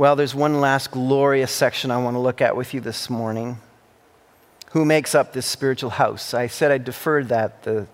[0.00, 3.58] Well, there's one last glorious section I want to look at with you this morning.
[4.70, 6.32] Who makes up this spiritual house?
[6.32, 7.86] I said I deferred that, the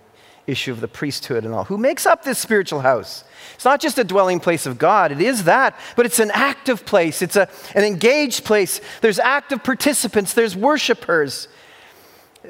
[0.45, 1.65] issue of the priesthood and all.
[1.65, 3.25] Who makes up this spiritual house?
[3.55, 6.85] It's not just a dwelling place of God, it is that, but it's an active
[6.85, 8.79] place, it's a, an engaged place.
[9.01, 11.49] There's active participants, there's worshipers.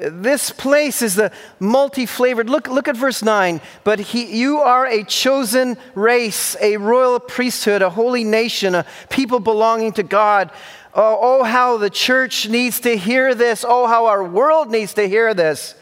[0.00, 2.48] This place is the multi flavored.
[2.48, 3.60] Look, look at verse 9.
[3.82, 9.40] But he, you are a chosen race, a royal priesthood, a holy nation, a people
[9.40, 10.50] belonging to God.
[10.94, 13.64] Oh, oh, how the church needs to hear this.
[13.66, 15.74] Oh, how our world needs to hear this.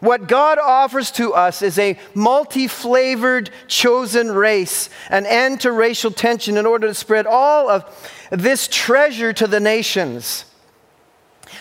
[0.00, 6.10] What God offers to us is a multi flavored chosen race, an end to racial
[6.10, 7.84] tension in order to spread all of
[8.32, 10.44] this treasure to the nations.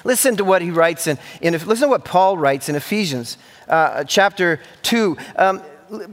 [0.04, 3.38] Listen to what he writes in, in listen to what Paul writes in Ephesians
[3.68, 5.18] uh, chapter 2.
[5.36, 5.62] Um,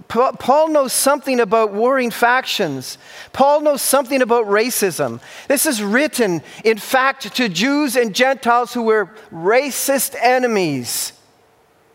[0.08, 2.98] Paul knows something about warring factions.
[3.32, 5.20] Paul knows something about racism.
[5.46, 11.12] This is written, in fact, to Jews and Gentiles who were racist enemies.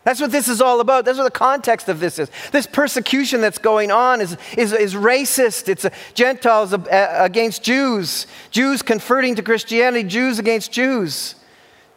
[0.04, 1.06] That's what this is all about.
[1.06, 2.30] That's what the context of this is.
[2.52, 5.68] This persecution that's going on is, is, is racist.
[5.68, 11.36] It's Gentiles against Jews, Jews converting to Christianity, Jews against Jews,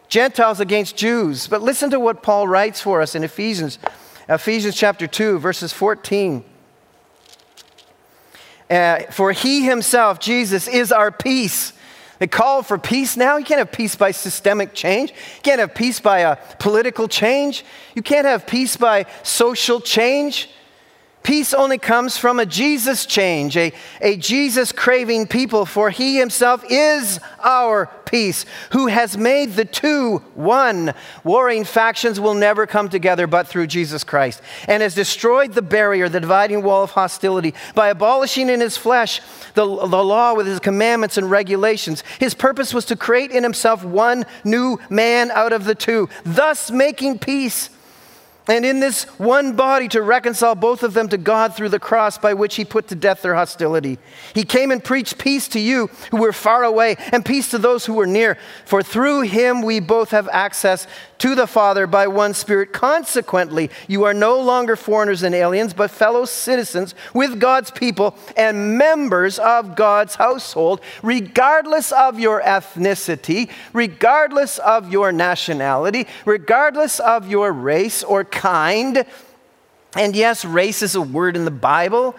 [0.08, 1.46] Gentiles against Jews.
[1.46, 3.78] But listen to what Paul writes for us in Ephesians,
[4.28, 6.44] Ephesians chapter 2, verses 14.
[8.70, 11.72] Uh, for he himself, Jesus, is our peace
[12.18, 13.36] they call for peace now.
[13.36, 15.10] You can't have peace by systemic change.
[15.10, 17.64] You can't have peace by a political change.
[17.94, 20.50] You can't have peace by social change.
[21.22, 26.64] Peace only comes from a Jesus change, a, a Jesus craving people, for he himself
[26.70, 30.94] is our peace, who has made the two one.
[31.24, 36.08] Warring factions will never come together but through Jesus Christ, and has destroyed the barrier,
[36.08, 39.20] the dividing wall of hostility, by abolishing in his flesh
[39.52, 42.02] the, the law with his commandments and regulations.
[42.18, 46.70] His purpose was to create in himself one new man out of the two, thus
[46.70, 47.68] making peace
[48.48, 52.16] and in this one body to reconcile both of them to God through the cross
[52.16, 53.98] by which he put to death their hostility.
[54.34, 57.84] He came and preached peace to you who were far away and peace to those
[57.84, 58.38] who were near.
[58.64, 60.86] For through him we both have access
[61.18, 62.72] to the Father by one Spirit.
[62.72, 68.78] Consequently, you are no longer foreigners and aliens, but fellow citizens with God's people and
[68.78, 77.52] members of God's household, regardless of your ethnicity, regardless of your nationality, regardless of your
[77.52, 79.04] race or kind.
[79.96, 82.14] And yes, race is a word in the Bible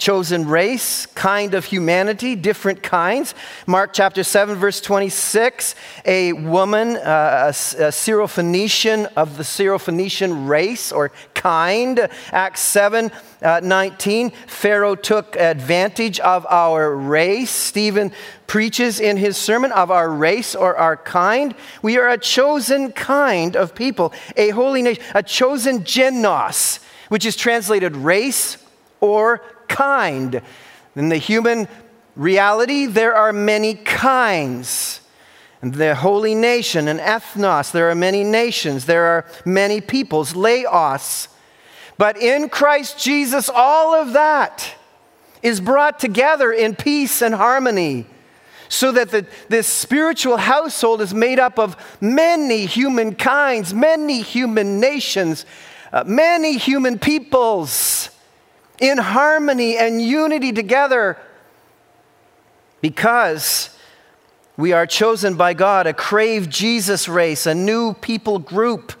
[0.00, 3.34] chosen race, kind of humanity, different kinds.
[3.66, 5.74] Mark chapter 7, verse 26,
[6.06, 12.08] a woman, uh, a, a Syrophoenician of the Syrophoenician race or kind.
[12.32, 17.50] Acts 7, uh, 19, Pharaoh took advantage of our race.
[17.50, 18.10] Stephen
[18.46, 21.54] preaches in his sermon of our race or our kind.
[21.82, 27.36] We are a chosen kind of people, a holy nation, a chosen genos, which is
[27.36, 28.56] translated race
[29.00, 30.42] or kind.
[30.94, 31.68] In the human
[32.16, 35.00] reality, there are many kinds.
[35.62, 41.28] The holy nation, an ethnos, there are many nations, there are many peoples, laos.
[41.96, 44.74] But in Christ Jesus, all of that
[45.42, 48.06] is brought together in peace and harmony
[48.68, 54.80] so that the, this spiritual household is made up of many human kinds, many human
[54.80, 55.44] nations,
[55.92, 58.09] uh, many human peoples
[58.80, 61.18] in harmony and unity together
[62.80, 63.76] because
[64.56, 68.94] we are chosen by God, a crave Jesus race, a new people group,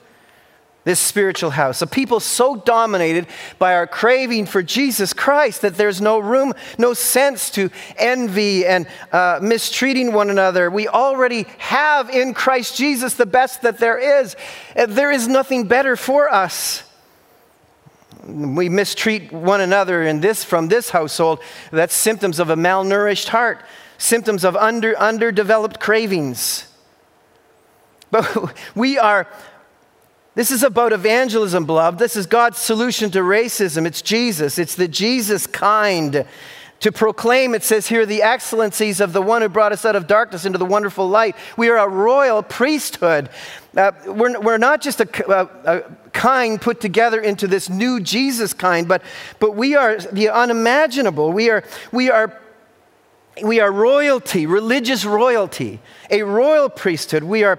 [0.84, 3.26] this spiritual house, a people so dominated
[3.58, 8.86] by our craving for Jesus Christ that there's no room, no sense to envy and
[9.12, 10.70] uh, mistreating one another.
[10.70, 14.36] We already have in Christ Jesus the best that there is.
[14.74, 16.82] There is nothing better for us
[18.26, 21.40] we mistreat one another in this from this household,
[21.70, 23.62] that's symptoms of a malnourished heart,
[23.98, 26.66] symptoms of under, underdeveloped cravings.
[28.10, 29.28] But we are,
[30.34, 32.00] this is about evangelism, beloved.
[32.00, 33.86] This is God's solution to racism.
[33.86, 36.26] It's Jesus, it's the Jesus kind.
[36.80, 40.06] To proclaim, it says here, the excellencies of the one who brought us out of
[40.06, 41.36] darkness into the wonderful light.
[41.58, 43.28] We are a royal priesthood.
[43.76, 48.54] Uh, we're, we're not just a, a, a kind put together into this new Jesus
[48.54, 49.02] kind, but,
[49.40, 51.32] but we are the unimaginable.
[51.32, 52.40] We are, we are
[53.42, 57.22] we are royalty, religious royalty, a royal priesthood.
[57.22, 57.58] We are,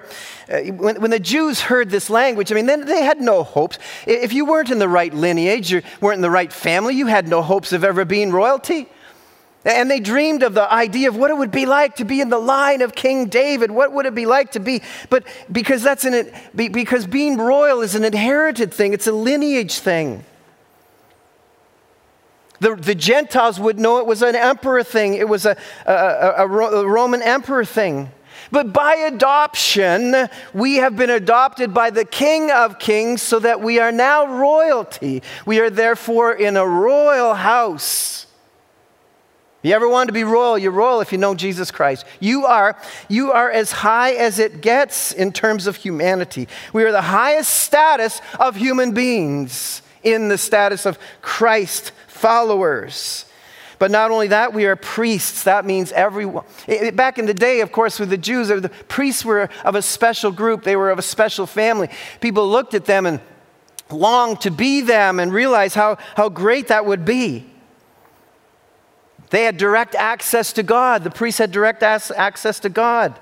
[0.51, 3.80] uh, when, when, the Jews heard this language, I mean, then they had no hopes.
[4.05, 7.28] If you weren't in the right lineage, you weren't in the right family, you had
[7.28, 8.89] no hopes of ever being royalty.
[9.64, 12.30] And they dreamed of the idea of what it would be like to be in
[12.30, 13.70] the line of King David.
[13.70, 14.82] What would it be like to be?
[15.09, 20.24] But because that's an, because being royal is an inherited thing, it's a lineage thing.
[22.59, 25.55] The, the Gentiles would know it was an emperor thing, it was a,
[25.86, 28.12] a, a, a Roman emperor thing.
[28.51, 33.80] But by adoption, we have been adopted by the King of Kings so that we
[33.80, 35.24] are now royalty.
[35.45, 38.26] We are therefore in a royal house.
[39.64, 40.57] You ever wanted to be royal?
[40.57, 42.05] You're royal if you know Jesus Christ.
[42.20, 42.76] You are,
[43.09, 46.47] you are as high as it gets in terms of humanity.
[46.74, 53.26] We are the highest status of human beings in the status of Christ followers.
[53.78, 55.43] But not only that, we are priests.
[55.43, 56.45] That means everyone.
[56.93, 60.32] Back in the day, of course, with the Jews, the priests were of a special
[60.32, 61.89] group, they were of a special family.
[62.20, 63.20] People looked at them and
[63.91, 67.51] longed to be them and realized how, how great that would be.
[69.32, 71.03] They had direct access to God.
[71.03, 73.19] The priests had direct access to God.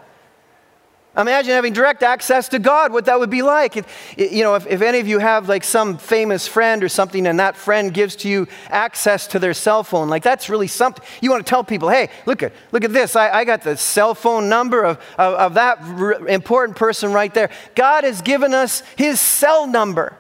[1.18, 3.76] Imagine having direct access to God, what that would be like.
[3.76, 7.28] If, you know, if, if any of you have like some famous friend or something
[7.28, 11.04] and that friend gives to you access to their cell phone, like that's really something.
[11.22, 13.16] You want to tell people, hey, look at, look at this.
[13.16, 17.34] I, I got the cell phone number of, of, of that r- important person right
[17.34, 17.50] there.
[17.76, 20.16] God has given us his cell number.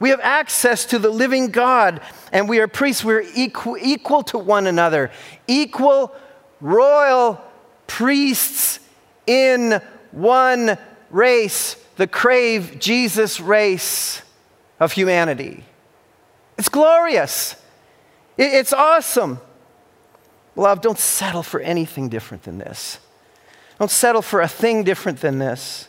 [0.00, 2.00] We have access to the living God,
[2.32, 3.04] and we are priests.
[3.04, 5.10] We're equal, equal to one another,
[5.46, 6.14] equal
[6.60, 7.40] royal
[7.86, 8.80] priests
[9.26, 9.80] in
[10.10, 10.76] one
[11.10, 14.22] race, the crave Jesus race
[14.80, 15.64] of humanity.
[16.58, 17.56] It's glorious.
[18.36, 19.38] It's awesome.
[20.56, 22.98] Love, don't settle for anything different than this.
[23.78, 25.88] Don't settle for a thing different than this.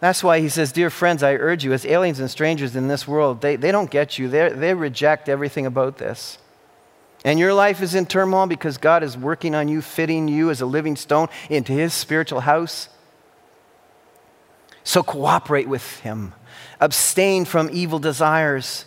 [0.00, 3.08] That's why he says, Dear friends, I urge you, as aliens and strangers in this
[3.08, 4.28] world, they, they don't get you.
[4.28, 6.38] they they reject everything about this.
[7.24, 10.60] And your life is in turmoil because God is working on you, fitting you as
[10.60, 12.88] a living stone into his spiritual house.
[14.84, 16.32] So cooperate with him,
[16.80, 18.84] abstain from evil desires.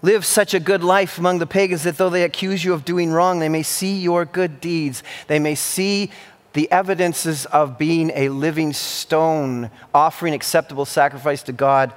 [0.00, 3.10] Live such a good life among the pagans that though they accuse you of doing
[3.10, 5.02] wrong, they may see your good deeds.
[5.26, 6.10] They may see
[6.58, 11.92] the evidences of being a living stone, offering acceptable sacrifice to God,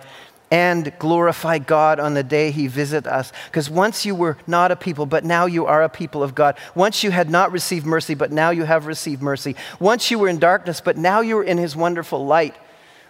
[0.51, 3.33] and glorify God on the day He visit us.
[3.47, 6.59] Because once you were not a people, but now you are a people of God.
[6.75, 9.55] Once you had not received mercy, but now you have received mercy.
[9.79, 12.53] Once you were in darkness, but now you are in His wonderful light.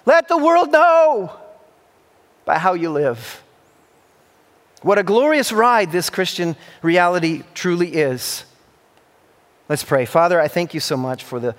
[0.05, 1.37] Let the world know
[2.45, 3.43] by how you live.
[4.83, 8.45] What a glorious ride this Christian reality truly is.
[9.71, 10.03] Let's pray.
[10.03, 11.55] Father, I thank you so much for the,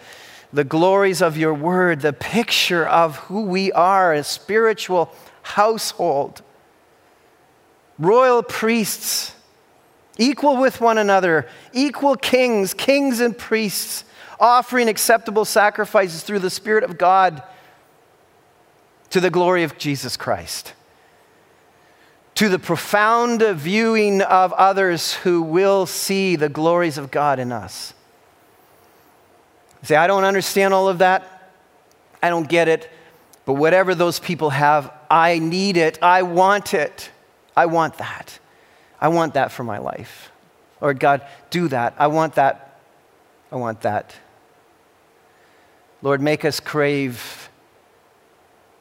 [0.53, 5.11] the glories of your word, the picture of who we are, a spiritual
[5.41, 6.43] household,
[7.99, 9.35] royal priests,
[10.19, 14.05] equal with one another, equal kings, kings and priests,
[14.39, 17.43] offering acceptable sacrifices through the Spirit of God
[19.09, 20.75] to the glory of Jesus Christ
[22.35, 27.93] to the profound viewing of others who will see the glories of God in us.
[29.83, 31.53] Say, I don't understand all of that.
[32.22, 32.91] I don't get it.
[33.45, 35.99] But whatever those people have, I need it.
[36.01, 37.11] I want it.
[37.57, 38.39] I want that.
[39.01, 40.30] I want that for my life.
[40.80, 41.95] Lord God, do that.
[41.99, 42.80] I want that.
[43.51, 44.14] I want that.
[46.01, 47.49] Lord, make us crave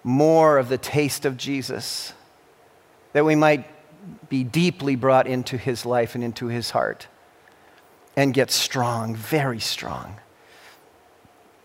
[0.04, 2.14] more of the taste of Jesus
[3.14, 3.68] that we might
[4.30, 7.08] be deeply brought into his life and into his heart
[8.16, 10.16] and get strong, very strong.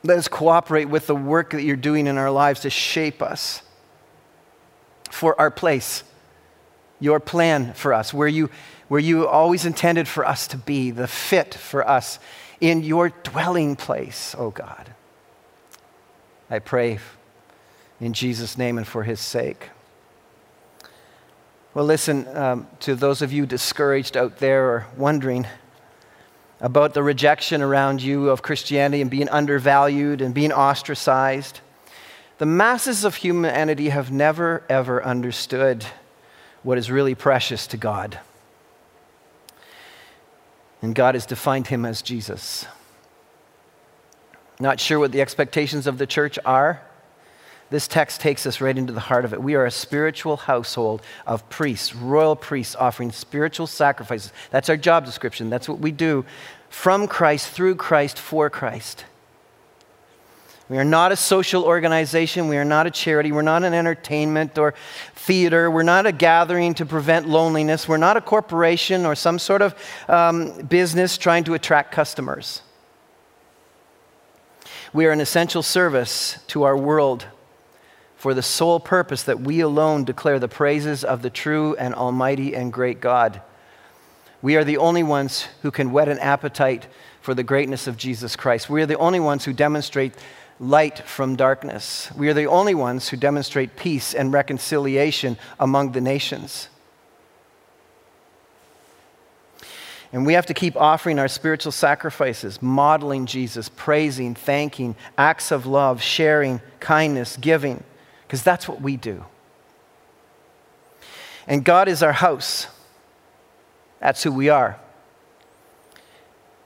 [0.07, 3.61] Let us cooperate with the work that you're doing in our lives to shape us
[5.11, 6.05] for our place,
[7.01, 8.49] your plan for us, where you,
[8.87, 12.21] where you always intended for us to be, the fit for us
[12.61, 14.95] in your dwelling place, oh God.
[16.49, 17.01] I pray
[18.01, 19.71] in Jesus' name and for his sake.
[21.75, 25.49] Well, listen, um, to those of you discouraged out there or wondering
[26.61, 31.61] about the rejection around you of Christianity and being undervalued and being ostracized,
[32.39, 35.85] the masses of humanity have never, ever understood
[36.63, 38.19] what is really precious to God.
[40.83, 42.67] And God has defined him as Jesus.
[44.59, 46.81] Not sure what the expectations of the church are.
[47.69, 49.43] This text takes us right into the heart of it.
[49.43, 54.33] We are a spiritual household of priests, royal priests, offering spiritual sacrifices.
[54.51, 55.51] That's our job description.
[55.51, 56.25] That's what we do
[56.69, 59.05] from Christ, through Christ, for Christ.
[60.69, 62.49] We are not a social organization.
[62.49, 63.31] We are not a charity.
[63.31, 64.75] We're not an entertainment or
[65.14, 65.71] theater.
[65.71, 67.89] We're not a gathering to prevent loneliness.
[67.89, 69.75] We're not a corporation or some sort of
[70.09, 72.62] um, business trying to attract customers.
[74.93, 77.27] We are an essential service to our world
[78.27, 82.57] for the sole purpose that we alone declare the praises of the true and almighty
[82.57, 83.41] and great God.
[84.43, 86.89] We are the only ones who can whet an appetite
[87.20, 88.68] for the greatness of Jesus Christ.
[88.68, 90.12] We are the only ones who demonstrate
[90.59, 92.11] light from darkness.
[92.16, 96.68] We are the only ones who demonstrate peace and reconciliation among the nations.
[100.12, 105.64] And we have to keep offering our spiritual sacrifices, modeling Jesus, praising, thanking, acts of
[105.64, 107.85] love, sharing, kindness, giving
[108.27, 109.24] because that's what we do.
[111.47, 112.66] And God is our house.
[114.01, 114.79] That's who we are.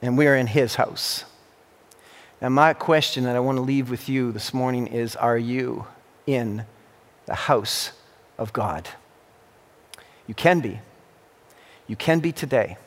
[0.00, 1.24] And we are in His house.
[2.40, 5.86] Now, my question that I want to leave with you this morning is Are you
[6.26, 6.64] in
[7.26, 7.92] the house
[8.38, 8.88] of God?
[10.26, 10.80] You can be.
[11.86, 12.78] You can be today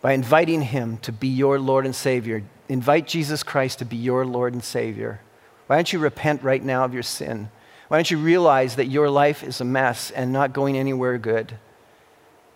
[0.00, 2.42] by inviting Him to be your Lord and Savior.
[2.70, 5.20] Invite Jesus Christ to be your Lord and Savior.
[5.70, 7.48] Why don't you repent right now of your sin?
[7.86, 11.58] Why don't you realize that your life is a mess and not going anywhere good?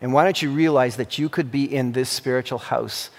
[0.01, 3.11] And why don't you realize that you could be in this spiritual house,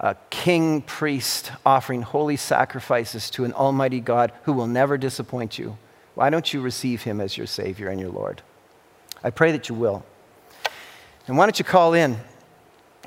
[0.00, 5.78] a king priest offering holy sacrifices to an almighty God who will never disappoint you?
[6.16, 8.42] Why don't you receive him as your Savior and your Lord?
[9.22, 10.04] I pray that you will.
[11.28, 12.16] And why don't you call in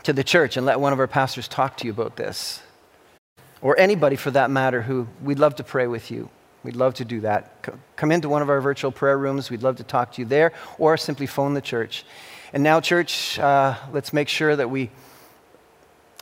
[0.03, 2.61] to the church and let one of our pastors talk to you about this?
[3.61, 6.29] Or anybody for that matter who we'd love to pray with you.
[6.63, 7.65] We'd love to do that.
[7.95, 9.49] Come into one of our virtual prayer rooms.
[9.49, 12.03] We'd love to talk to you there, or simply phone the church.
[12.53, 14.89] And now, church, uh, let's make sure that we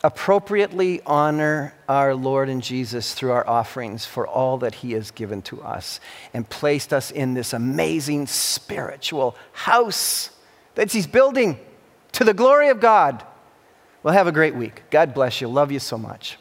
[0.04, 5.42] appropriately honor our Lord and Jesus through our offerings for all that He has given
[5.44, 6.00] to us
[6.32, 10.30] and placed us in this amazing spiritual house
[10.76, 11.58] that He's building
[12.12, 13.24] to the glory of God.
[14.04, 14.84] Well, have a great week.
[14.92, 15.48] God bless you.
[15.48, 16.38] Love you so much.